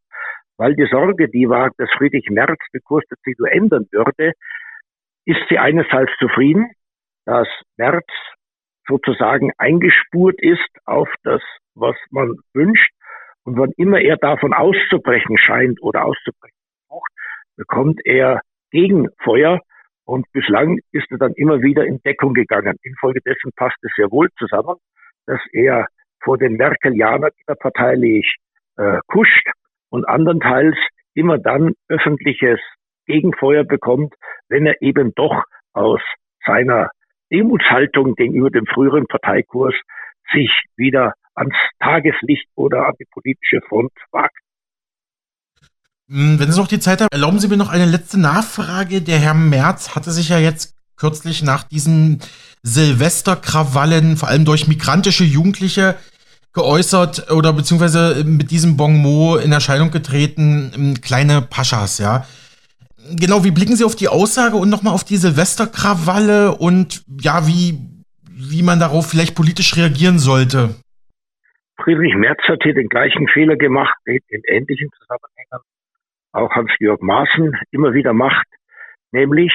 weil 0.56 0.76
die 0.76 0.88
Sorge, 0.90 1.28
die 1.28 1.50
war, 1.50 1.72
dass 1.78 1.90
Friedrich 1.98 2.30
Merz 2.30 2.60
den 2.74 2.82
Kurs 2.86 3.04
der 3.10 3.18
CDU 3.24 3.46
ändern 3.46 3.88
würde, 3.92 4.32
ist 5.26 5.42
sie 5.50 5.58
einerseits 5.58 6.12
zufrieden, 6.20 6.72
dass 7.26 7.50
Merz 7.76 8.08
sozusagen 8.88 9.52
eingespurt 9.58 10.42
ist 10.42 10.70
auf 10.86 11.10
das 11.24 11.42
was 11.80 11.96
man 12.10 12.36
wünscht. 12.54 12.92
Und 13.44 13.58
wann 13.58 13.72
immer 13.78 14.02
er 14.02 14.18
davon 14.18 14.54
auszubrechen 14.54 15.38
scheint 15.38 15.82
oder 15.82 16.06
auszubrechen 16.06 16.58
sucht, 16.90 17.12
bekommt 17.56 18.02
er 18.04 18.42
Gegenfeuer. 18.72 19.62
Und 20.06 20.26
bislang 20.32 20.80
ist 20.92 21.10
er 21.12 21.18
dann 21.18 21.34
immer 21.34 21.62
wieder 21.62 21.86
in 21.86 22.02
Deckung 22.02 22.34
gegangen. 22.34 22.78
Infolgedessen 22.84 23.52
passt 23.56 23.78
es 23.84 23.92
sehr 23.96 24.12
wohl 24.12 24.30
zusammen, 24.38 24.76
dass 25.26 25.40
er 25.52 25.88
vor 26.22 26.38
den 26.38 26.54
Merkelianern 26.54 27.32
innerparteilich 27.46 28.36
äh, 28.78 29.00
kuscht 29.08 29.50
und 29.90 30.08
andernteils 30.08 30.78
immer 31.14 31.38
dann 31.38 31.74
öffentliches 31.90 32.60
Gegenfeuer 33.06 33.64
bekommt, 33.64 34.14
wenn 34.50 34.66
er 34.66 34.82
eben 34.82 35.14
doch 35.16 35.44
aus 35.74 36.02
seiner 36.46 36.90
Demutshaltung 37.32 38.16
gegenüber 38.16 38.50
dem 38.50 38.66
früheren 38.66 39.06
Parteikurs 39.08 39.74
sich 40.32 40.52
wieder 40.76 41.14
ans 41.36 41.56
Tageslicht 41.80 42.48
oder 42.56 42.88
an 42.88 42.94
die 43.00 43.06
politische 43.12 43.62
Front 43.68 43.92
wagt. 44.12 44.38
Hm, 46.10 46.40
wenn 46.40 46.52
Sie 46.52 46.60
noch 46.60 46.68
die 46.68 46.80
Zeit 46.80 47.02
haben, 47.02 47.10
erlauben 47.12 47.40
Sie 47.40 47.48
mir 47.48 47.58
noch 47.58 47.70
eine 47.70 47.86
letzte 47.86 48.20
Nachfrage. 48.20 49.02
Der 49.02 49.20
Herr 49.20 49.34
Merz 49.34 49.96
hatte 49.96 50.12
sich 50.12 50.30
ja 50.30 50.40
jetzt 50.40 50.76
kürzlich 50.96 51.44
nach 51.44 51.64
diesen 51.64 52.22
Silvesterkrawallen, 52.64 54.18
vor 54.18 54.30
allem 54.30 54.46
durch 54.46 54.68
migrantische 54.68 55.24
Jugendliche, 55.24 55.96
geäußert 56.54 57.32
oder 57.32 57.54
beziehungsweise 57.54 58.24
mit 58.24 58.50
diesem 58.50 58.78
Bonmot 58.78 59.44
in 59.44 59.52
Erscheinung 59.52 59.92
getreten, 59.92 60.72
hm, 60.74 61.02
kleine 61.02 61.42
Paschas, 61.42 62.00
ja. 62.00 62.26
Genau, 63.16 63.44
wie 63.44 63.52
blicken 63.52 63.76
Sie 63.76 63.86
auf 63.86 63.96
die 63.96 64.08
Aussage 64.08 64.58
und 64.58 64.70
nochmal 64.70 64.94
auf 64.94 65.04
die 65.04 65.18
Silvesterkrawalle 65.18 66.56
und 66.58 67.04
ja, 67.22 67.48
wie, 67.48 67.80
wie 68.30 68.64
man 68.64 68.80
darauf 68.80 69.10
vielleicht 69.10 69.36
politisch 69.36 69.78
reagieren 69.78 70.20
sollte? 70.20 70.76
Friedrich 71.82 72.16
Merz 72.16 72.42
hat 72.48 72.64
hier 72.64 72.74
den 72.74 72.90
gleichen 72.90 73.28
Fehler 73.28 73.56
gemacht, 73.56 73.96
den 74.06 74.20
in 74.28 74.42
ähnlichen 74.48 74.90
Zusammenhängen 74.98 75.64
auch 76.34 76.52
Hans-Georg 76.52 77.02
Maaßen 77.02 77.58
immer 77.72 77.94
wieder 77.94 78.14
macht, 78.14 78.48
nämlich 79.12 79.52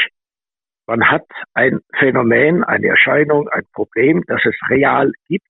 man 0.87 1.09
hat 1.09 1.27
ein 1.55 1.81
Phänomen, 1.99 2.65
eine 2.65 2.89
Erscheinung, 2.89 3.49
ein 3.49 3.63
Problem, 3.73 4.25
das 4.27 4.41
es 4.45 4.57
real 4.69 5.13
gibt, 5.29 5.47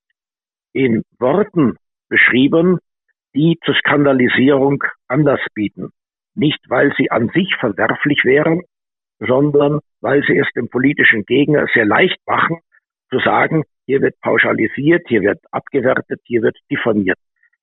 in 0.73 1.03
Worten 1.19 1.77
beschrieben, 2.07 2.79
die 3.33 3.57
zur 3.65 3.75
Skandalisierung 3.75 4.83
Anlass 5.07 5.39
bieten. 5.55 5.91
Nicht, 6.35 6.59
weil 6.69 6.93
sie 6.97 7.11
an 7.11 7.29
sich 7.29 7.55
verwerflich 7.59 8.23
wären, 8.23 8.61
sondern 9.19 9.79
weil 10.01 10.23
sie 10.23 10.37
es 10.37 10.47
dem 10.55 10.69
politischen 10.69 11.23
Gegner 11.25 11.67
sehr 11.73 11.85
leicht 11.85 12.19
machen, 12.27 12.59
zu 13.09 13.19
sagen, 13.19 13.63
hier 13.85 14.01
wird 14.01 14.19
pauschalisiert, 14.21 15.03
hier 15.07 15.21
wird 15.21 15.39
abgewertet, 15.51 16.21
hier 16.25 16.41
wird 16.41 16.57
diffamiert. 16.69 17.17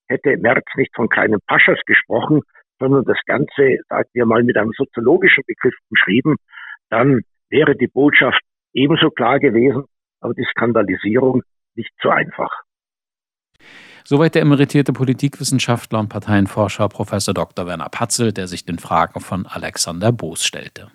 Hätte 0.08 0.36
Merz 0.36 0.64
nicht 0.76 0.94
von 0.94 1.08
kleinen 1.08 1.40
Paschas 1.46 1.78
gesprochen, 1.86 2.42
sondern 2.78 3.04
das 3.04 3.18
Ganze, 3.26 3.78
sagen 3.88 4.08
wir 4.12 4.26
mal, 4.26 4.42
mit 4.42 4.56
einem 4.56 4.72
soziologischen 4.76 5.44
Begriff 5.46 5.74
beschrieben, 5.90 6.36
dann 6.88 7.20
wäre 7.48 7.76
die 7.76 7.88
Botschaft 7.88 8.40
ebenso 8.72 9.10
klar 9.10 9.38
gewesen, 9.38 9.84
aber 10.20 10.34
die 10.34 10.46
Skandalisierung 10.50 11.42
nicht 11.74 11.92
so 12.02 12.10
einfach. 12.10 12.50
Soweit 14.04 14.34
der 14.34 14.42
emeritierte 14.42 14.92
Politikwissenschaftler 14.92 16.00
und 16.00 16.08
Parteienforscher 16.08 16.88
Professor 16.88 17.34
Dr. 17.34 17.66
Werner 17.66 17.88
Patzel, 17.88 18.32
der 18.32 18.48
sich 18.48 18.64
den 18.64 18.78
Fragen 18.78 19.20
von 19.20 19.46
Alexander 19.46 20.12
Boos 20.12 20.44
stellte. 20.44 20.90